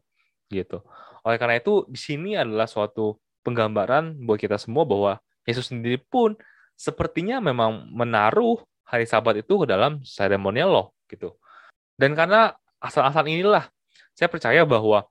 gitu. 0.51 0.83
Oleh 1.23 1.38
karena 1.38 1.62
itu 1.62 1.87
di 1.87 2.01
sini 2.01 2.35
adalah 2.35 2.67
suatu 2.67 3.23
penggambaran 3.47 4.19
buat 4.19 4.43
kita 4.43 4.59
semua 4.59 4.83
bahwa 4.83 5.23
Yesus 5.47 5.71
sendiri 5.71 6.03
pun 6.03 6.35
sepertinya 6.79 7.43
memang 7.43 7.91
menaruh 7.91 8.62
hari 8.87 9.05
Sabat 9.05 9.43
itu 9.43 9.67
ke 9.67 9.67
dalam 9.67 9.99
seremonial 10.07 10.71
lo 10.71 10.85
gitu. 11.11 11.35
Dan 11.99 12.14
karena 12.14 12.55
asal-asal 12.79 13.27
inilah 13.27 13.67
saya 14.14 14.31
percaya 14.31 14.62
bahwa 14.62 15.11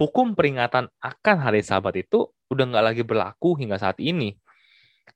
hukum 0.00 0.32
peringatan 0.32 0.88
akan 1.04 1.36
hari 1.36 1.60
Sabat 1.60 2.00
itu 2.00 2.32
udah 2.48 2.64
nggak 2.64 2.84
lagi 2.84 3.02
berlaku 3.04 3.60
hingga 3.60 3.76
saat 3.76 4.00
ini. 4.00 4.34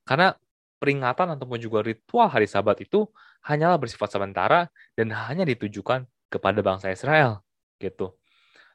Karena 0.05 0.37
peringatan 0.77 1.33
ataupun 1.35 1.57
juga 1.57 1.81
ritual 1.81 2.29
hari 2.29 2.45
Sabat 2.45 2.77
itu 2.85 3.09
hanyalah 3.41 3.81
bersifat 3.81 4.13
sementara 4.13 4.69
dan 4.93 5.09
hanya 5.09 5.41
ditujukan 5.49 6.05
kepada 6.29 6.59
bangsa 6.61 6.93
Israel 6.93 7.41
gitu. 7.81 8.13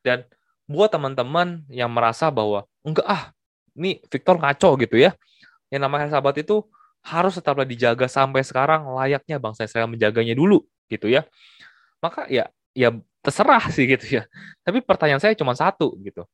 Dan 0.02 0.26
buat 0.66 0.90
teman-teman 0.90 1.62
yang 1.70 1.88
merasa 1.94 2.26
bahwa 2.34 2.66
enggak 2.82 3.06
ah, 3.06 3.30
ini 3.78 4.02
Victor 4.10 4.42
ngaco 4.42 4.74
gitu 4.82 4.98
ya. 4.98 5.14
Yang 5.70 5.80
namanya 5.86 6.10
hari 6.10 6.12
Sabat 6.12 6.34
itu 6.42 6.66
harus 7.06 7.38
tetaplah 7.38 7.62
dijaga 7.62 8.10
sampai 8.10 8.42
sekarang 8.42 8.90
layaknya 8.90 9.38
bangsa 9.38 9.62
Israel 9.62 9.86
menjaganya 9.86 10.34
dulu 10.34 10.66
gitu 10.90 11.06
ya. 11.06 11.22
Maka 12.02 12.26
ya 12.26 12.50
ya 12.74 12.90
terserah 13.22 13.62
sih 13.70 13.86
gitu 13.86 14.22
ya. 14.22 14.22
Tapi 14.66 14.82
pertanyaan 14.82 15.22
saya 15.22 15.38
cuma 15.38 15.54
satu 15.54 15.94
gitu. 16.02 16.26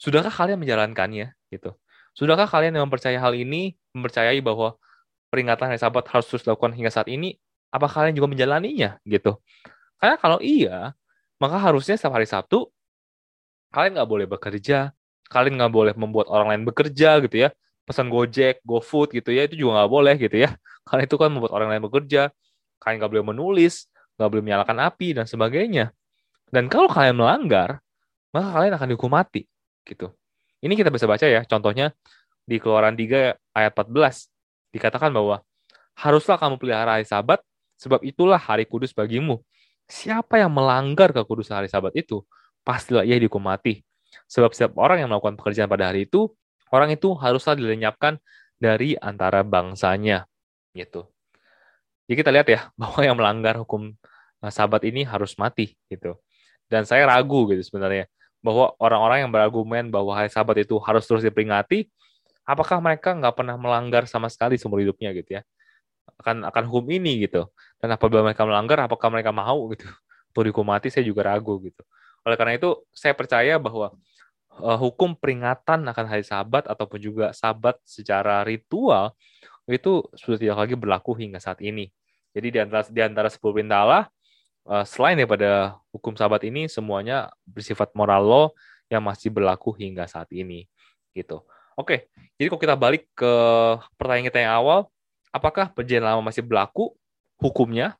Sudahkah 0.00 0.32
kalian 0.32 0.56
menjalankannya 0.56 1.36
gitu? 1.52 1.76
Sudahkah 2.16 2.48
kalian 2.48 2.80
yang 2.80 2.88
mempercayai 2.88 3.20
hal 3.20 3.36
ini, 3.36 3.76
mempercayai 3.92 4.40
bahwa 4.40 4.80
peringatan 5.28 5.68
hari 5.68 5.78
Sabat 5.78 6.08
harus 6.08 6.26
terus 6.32 6.48
dilakukan 6.48 6.72
hingga 6.72 6.88
saat 6.88 7.12
ini? 7.12 7.36
Apa 7.68 7.86
kalian 7.86 8.16
juga 8.16 8.32
menjalaninya 8.32 8.96
gitu? 9.04 9.36
Karena 10.00 10.16
kalau 10.16 10.40
iya, 10.40 10.96
maka 11.36 11.60
harusnya 11.60 12.00
setiap 12.00 12.16
hari 12.16 12.24
Sabtu 12.24 12.72
kalian 13.70 14.00
nggak 14.00 14.10
boleh 14.10 14.26
bekerja, 14.26 14.96
kalian 15.28 15.60
nggak 15.60 15.70
boleh 15.70 15.94
membuat 15.94 16.26
orang 16.32 16.56
lain 16.56 16.62
bekerja 16.66 17.20
gitu 17.22 17.46
ya 17.46 17.54
pesan 17.90 18.06
Gojek, 18.06 18.62
GoFood 18.62 19.10
gitu 19.12 19.34
ya, 19.34 19.50
itu 19.50 19.66
juga 19.66 19.82
nggak 19.82 19.90
boleh 19.90 20.14
gitu 20.16 20.36
ya. 20.38 20.54
Karena 20.88 21.02
itu 21.04 21.16
kan 21.18 21.28
membuat 21.34 21.52
orang 21.58 21.68
lain 21.74 21.82
bekerja. 21.84 22.30
Kalian 22.80 22.96
nggak 23.02 23.10
boleh 23.12 23.26
menulis, 23.34 23.90
nggak 24.16 24.28
boleh 24.30 24.42
menyalakan 24.46 24.76
api, 24.86 25.08
dan 25.18 25.26
sebagainya. 25.26 25.92
Dan 26.48 26.66
kalau 26.66 26.88
kalian 26.88 27.18
melanggar, 27.18 27.82
maka 28.30 28.48
kalian 28.54 28.72
akan 28.78 28.86
dihukum 28.94 29.10
mati. 29.10 29.46
gitu. 29.84 30.12
Ini 30.60 30.76
kita 30.76 30.92
bisa 30.92 31.08
baca 31.08 31.24
ya, 31.24 31.42
contohnya 31.48 31.90
di 32.44 32.60
Keluaran 32.60 32.94
3 32.94 33.34
ayat 33.56 33.72
14. 33.74 34.28
Dikatakan 34.70 35.10
bahwa, 35.10 35.42
haruslah 35.98 36.36
kamu 36.38 36.60
pelihara 36.60 37.00
hari 37.00 37.06
sabat, 37.08 37.42
sebab 37.80 38.04
itulah 38.04 38.38
hari 38.38 38.68
kudus 38.68 38.92
bagimu. 38.92 39.40
Siapa 39.90 40.38
yang 40.38 40.52
melanggar 40.52 41.10
kekudusan 41.10 41.58
hari 41.58 41.68
sabat 41.72 41.96
itu, 41.98 42.22
pastilah 42.62 43.02
ia 43.02 43.18
dihukum 43.18 43.42
mati. 43.42 43.82
Sebab 44.30 44.54
setiap 44.54 44.78
orang 44.78 45.02
yang 45.02 45.08
melakukan 45.10 45.34
pekerjaan 45.34 45.66
pada 45.66 45.90
hari 45.90 46.06
itu, 46.06 46.30
orang 46.70 46.94
itu 46.94 47.14
haruslah 47.18 47.54
dilenyapkan 47.58 48.18
dari 48.58 48.94
antara 48.98 49.42
bangsanya 49.46 50.26
gitu. 50.74 51.06
Jadi 52.06 52.14
kita 52.18 52.30
lihat 52.34 52.48
ya 52.50 52.60
bahwa 52.80 53.00
yang 53.02 53.16
melanggar 53.18 53.58
hukum 53.58 53.94
eh, 54.42 54.52
sahabat 54.52 54.86
ini 54.86 55.06
harus 55.06 55.34
mati 55.38 55.74
gitu. 55.90 56.18
Dan 56.70 56.86
saya 56.86 57.06
ragu 57.06 57.50
gitu 57.50 57.62
sebenarnya 57.66 58.06
bahwa 58.40 58.72
orang-orang 58.80 59.28
yang 59.28 59.30
berargumen 59.32 59.92
bahwa 59.92 60.16
hari 60.16 60.32
sahabat 60.32 60.64
itu 60.64 60.80
harus 60.80 61.04
terus 61.04 61.20
diperingati 61.20 61.92
apakah 62.48 62.80
mereka 62.80 63.12
nggak 63.12 63.36
pernah 63.36 63.56
melanggar 63.60 64.08
sama 64.08 64.32
sekali 64.32 64.56
seumur 64.56 64.80
hidupnya 64.80 65.12
gitu 65.12 65.40
ya 65.40 65.42
akan 66.24 66.48
akan 66.48 66.64
hukum 66.68 66.88
ini 66.96 67.28
gitu 67.28 67.46
dan 67.78 67.92
apabila 67.94 68.24
mereka 68.24 68.48
melanggar 68.48 68.80
apakah 68.80 69.12
mereka 69.12 69.30
mau 69.30 69.68
gitu 69.76 69.86
untuk 70.32 70.64
mati 70.64 70.88
saya 70.88 71.04
juga 71.04 71.28
ragu 71.28 71.60
gitu 71.60 71.84
oleh 72.24 72.36
karena 72.36 72.56
itu 72.56 72.80
saya 72.92 73.12
percaya 73.12 73.60
bahwa 73.60 73.92
uh, 74.58 74.78
hukum 74.78 75.14
peringatan 75.14 75.86
akan 75.86 76.06
hari 76.10 76.26
sabat 76.26 76.66
ataupun 76.66 76.98
juga 76.98 77.26
sabat 77.30 77.78
secara 77.86 78.42
ritual 78.42 79.14
itu 79.70 80.02
sudah 80.18 80.38
tidak 80.40 80.56
lagi 80.58 80.74
berlaku 80.74 81.14
hingga 81.14 81.38
saat 81.38 81.62
ini 81.62 81.92
jadi 82.34 82.48
di 82.50 82.58
antara 82.58 82.82
di 82.90 83.00
antara 83.02 83.28
sepuluh 83.30 83.60
perintah 83.60 83.86
Allah 83.86 84.04
uh, 84.66 84.82
selain 84.82 85.14
daripada 85.14 85.78
hukum 85.94 86.18
sabat 86.18 86.42
ini 86.42 86.66
semuanya 86.66 87.30
bersifat 87.46 87.94
moral 87.94 88.22
law 88.26 88.46
yang 88.90 89.06
masih 89.06 89.30
berlaku 89.30 89.70
hingga 89.70 90.10
saat 90.10 90.26
ini 90.34 90.66
gitu 91.14 91.46
Oke, 91.80 92.12
jadi 92.36 92.52
kalau 92.52 92.60
kita 92.60 92.76
balik 92.76 93.08
ke 93.16 93.32
pertanyaan 93.96 94.28
kita 94.28 94.38
yang 94.44 94.52
awal, 94.60 94.92
apakah 95.32 95.72
perjanjian 95.72 96.04
lama 96.04 96.20
masih 96.20 96.44
berlaku 96.44 96.92
hukumnya? 97.40 97.96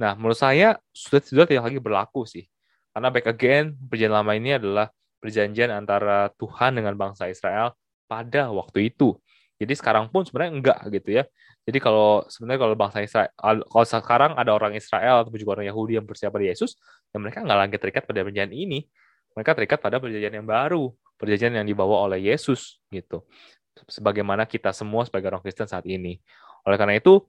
Nah, 0.00 0.16
menurut 0.16 0.40
saya 0.40 0.80
sudah 0.96 1.20
sudah 1.20 1.44
tidak 1.44 1.68
lagi 1.68 1.76
berlaku 1.76 2.24
sih. 2.24 2.48
Karena 2.96 3.12
back 3.12 3.28
again, 3.28 3.76
perjanjian 3.76 4.16
lama 4.16 4.32
ini 4.32 4.56
adalah 4.56 4.88
perjanjian 5.20 5.70
antara 5.70 6.32
Tuhan 6.40 6.74
dengan 6.80 6.96
bangsa 6.96 7.28
Israel 7.28 7.76
pada 8.10 8.50
waktu 8.50 8.90
itu. 8.90 9.14
Jadi 9.60 9.76
sekarang 9.76 10.08
pun 10.08 10.24
sebenarnya 10.24 10.52
enggak 10.56 10.78
gitu 10.88 11.20
ya. 11.20 11.24
Jadi 11.68 11.78
kalau 11.78 12.24
sebenarnya 12.26 12.60
kalau 12.64 12.74
bangsa 12.74 12.98
Israel, 13.04 13.30
kalau 13.68 13.86
sekarang 13.86 14.32
ada 14.34 14.50
orang 14.56 14.72
Israel 14.72 15.22
atau 15.22 15.30
juga 15.36 15.60
orang 15.60 15.68
Yahudi 15.68 16.00
yang 16.00 16.08
percaya 16.08 16.32
pada 16.32 16.48
Yesus, 16.48 16.80
ya 17.12 17.20
mereka 17.20 17.44
nggak 17.44 17.58
lagi 17.60 17.76
terikat 17.76 18.02
pada 18.08 18.24
perjanjian 18.24 18.50
ini. 18.56 18.88
Mereka 19.36 19.54
terikat 19.54 19.78
pada 19.78 20.00
perjanjian 20.00 20.42
yang 20.42 20.48
baru, 20.48 20.90
perjanjian 21.20 21.54
yang 21.60 21.68
dibawa 21.68 22.08
oleh 22.08 22.32
Yesus 22.32 22.80
gitu. 22.88 23.22
Sebagaimana 23.86 24.48
kita 24.48 24.72
semua 24.72 25.06
sebagai 25.06 25.30
orang 25.30 25.44
Kristen 25.44 25.68
saat 25.68 25.84
ini. 25.86 26.18
Oleh 26.64 26.80
karena 26.80 26.96
itu, 26.96 27.22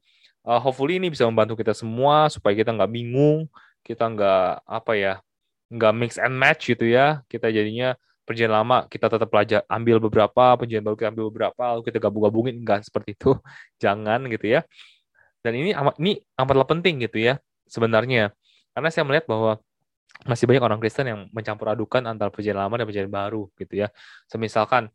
uh, 0.48 0.60
hopefully 0.64 0.98
ini 0.98 1.12
bisa 1.12 1.28
membantu 1.28 1.60
kita 1.60 1.76
semua 1.76 2.32
supaya 2.32 2.56
kita 2.56 2.72
nggak 2.72 2.92
bingung, 2.92 3.52
kita 3.84 4.08
nggak 4.08 4.66
apa 4.66 4.92
ya, 4.98 5.14
nggak 5.72 5.94
mix 5.96 6.12
and 6.20 6.36
match 6.36 6.68
gitu 6.68 6.86
ya. 6.86 7.24
Kita 7.32 7.48
jadinya 7.48 7.96
perjanjian 8.28 8.54
lama 8.54 8.86
kita 8.92 9.08
tetap 9.10 9.28
belajar 9.32 9.60
ambil 9.72 9.98
beberapa, 10.04 10.60
perjanjian 10.60 10.84
baru 10.86 10.96
kita 11.00 11.10
ambil 11.16 11.26
beberapa, 11.32 11.64
lalu 11.76 11.82
kita 11.88 11.98
gabung-gabungin 12.04 12.56
enggak 12.62 12.84
seperti 12.86 13.16
itu. 13.16 13.32
Jangan 13.84 14.28
gitu 14.28 14.46
ya. 14.60 14.62
Dan 15.42 15.58
ini 15.58 15.72
amat 15.74 15.96
ini 15.98 16.22
amatlah 16.38 16.68
penting 16.68 17.02
gitu 17.08 17.18
ya 17.18 17.40
sebenarnya. 17.66 18.36
Karena 18.76 18.90
saya 18.94 19.04
melihat 19.08 19.26
bahwa 19.26 19.58
masih 20.28 20.46
banyak 20.46 20.62
orang 20.62 20.80
Kristen 20.84 21.08
yang 21.08 21.20
mencampur 21.34 21.72
adukan 21.72 22.04
antara 22.06 22.30
perjanjian 22.30 22.60
lama 22.62 22.76
dan 22.78 22.86
perjanjian 22.86 23.14
baru 23.14 23.50
gitu 23.58 23.74
ya. 23.74 23.88
Semisalkan 24.30 24.92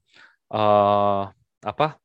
uh, 0.52 1.32
apa 1.64 1.98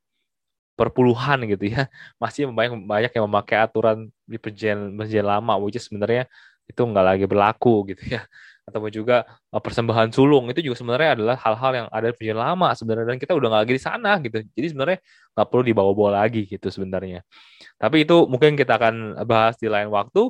perpuluhan 0.81 1.45
gitu 1.45 1.69
ya 1.69 1.85
masih 2.21 2.49
banyak 2.49 2.81
banyak 2.89 3.11
yang 3.13 3.25
memakai 3.29 3.61
aturan 3.61 4.09
di 4.25 4.41
perjanjian 4.41 4.97
perjanjian 4.97 5.27
lama 5.27 5.53
is 5.69 5.85
sebenarnya 5.85 6.25
itu 6.65 6.81
nggak 6.81 7.05
lagi 7.05 7.25
berlaku 7.29 7.93
gitu 7.93 8.17
ya 8.17 8.25
atau 8.61 8.79
juga 8.93 9.25
uh, 9.49 9.61
persembahan 9.61 10.13
sulung 10.13 10.47
itu 10.53 10.61
juga 10.61 10.77
sebenarnya 10.77 11.17
adalah 11.17 11.35
hal-hal 11.41 11.71
yang 11.83 11.87
ada 11.89 12.09
di 12.13 12.29
lama 12.29 12.69
sebenarnya 12.77 13.15
dan 13.15 13.17
kita 13.17 13.33
udah 13.33 13.47
nggak 13.49 13.61
lagi 13.65 13.73
di 13.73 13.83
sana 13.83 14.11
gitu 14.21 14.37
jadi 14.53 14.67
sebenarnya 14.69 14.97
nggak 15.33 15.47
perlu 15.49 15.63
dibawa-bawa 15.65 16.11
lagi 16.23 16.45
gitu 16.45 16.67
sebenarnya 16.69 17.25
tapi 17.81 18.05
itu 18.05 18.29
mungkin 18.29 18.53
kita 18.53 18.77
akan 18.77 19.25
bahas 19.25 19.57
di 19.57 19.65
lain 19.65 19.89
waktu 19.89 20.29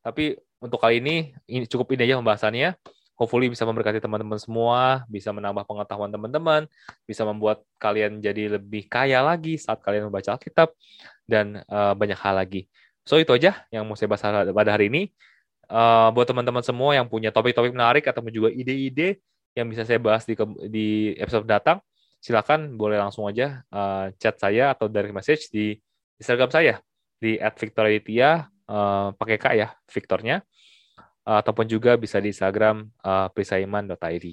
tapi 0.00 0.36
untuk 0.60 0.76
kali 0.76 1.00
ini, 1.00 1.32
ini 1.48 1.64
cukup 1.64 1.96
ini 1.96 2.04
aja 2.04 2.20
pembahasannya. 2.20 2.76
Hopefully 3.16 3.52
bisa 3.52 3.68
memberkati 3.68 4.00
teman-teman 4.00 4.40
semua, 4.40 5.04
bisa 5.04 5.28
menambah 5.28 5.68
pengetahuan 5.68 6.08
teman-teman, 6.08 6.64
bisa 7.04 7.20
membuat 7.28 7.60
kalian 7.76 8.16
jadi 8.20 8.56
lebih 8.56 8.88
kaya 8.88 9.20
lagi 9.20 9.60
saat 9.60 9.84
kalian 9.84 10.08
membaca 10.08 10.36
Alkitab, 10.36 10.72
dan 11.28 11.60
uh, 11.68 11.92
banyak 11.92 12.16
hal 12.16 12.36
lagi. 12.36 12.64
So 13.04 13.20
itu 13.20 13.32
aja 13.36 13.68
yang 13.68 13.84
mau 13.84 13.96
saya 13.96 14.08
bahas 14.08 14.24
pada 14.52 14.70
hari 14.72 14.88
ini. 14.88 15.12
Uh, 15.70 16.10
buat 16.10 16.26
teman-teman 16.26 16.66
semua 16.66 16.98
yang 16.98 17.06
punya 17.06 17.30
topik-topik 17.30 17.70
menarik 17.70 18.02
atau 18.10 18.26
juga 18.26 18.50
ide-ide 18.50 19.22
yang 19.54 19.70
bisa 19.70 19.86
saya 19.86 20.02
bahas 20.02 20.26
di, 20.26 20.34
di 20.66 21.14
episode 21.14 21.46
datang, 21.46 21.78
silakan 22.18 22.74
boleh 22.74 22.98
langsung 22.98 23.30
aja 23.30 23.62
uh, 23.70 24.10
chat 24.18 24.34
saya 24.34 24.74
atau 24.74 24.90
direct 24.90 25.14
message 25.14 25.46
di 25.54 25.78
Instagram 26.18 26.50
saya 26.50 26.74
di 27.22 27.38
@victoriatia 27.38 28.50
uh, 28.66 29.14
pakai 29.14 29.36
K 29.38 29.46
ya, 29.54 29.68
Victornya 29.86 30.42
uh, 31.22 31.38
ataupun 31.38 31.70
juga 31.70 31.94
bisa 31.94 32.18
di 32.18 32.34
Instagram 32.34 32.90
uh, 33.06 33.30
prisaiman.id. 33.30 34.26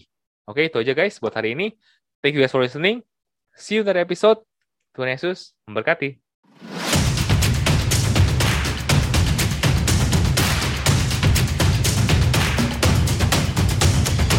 Oke, 0.48 0.74
itu 0.74 0.78
aja 0.82 0.94
guys 0.98 1.22
buat 1.22 1.36
hari 1.38 1.54
ini. 1.54 1.78
Thank 2.24 2.34
you 2.34 2.42
guys 2.42 2.52
for 2.52 2.64
listening. 2.64 3.06
See 3.54 3.78
you 3.78 3.86
in 3.86 3.90
the 3.90 4.02
episode. 4.02 4.42
Tuhan 4.98 5.14
Yesus 5.14 5.54
memberkati. 5.70 6.27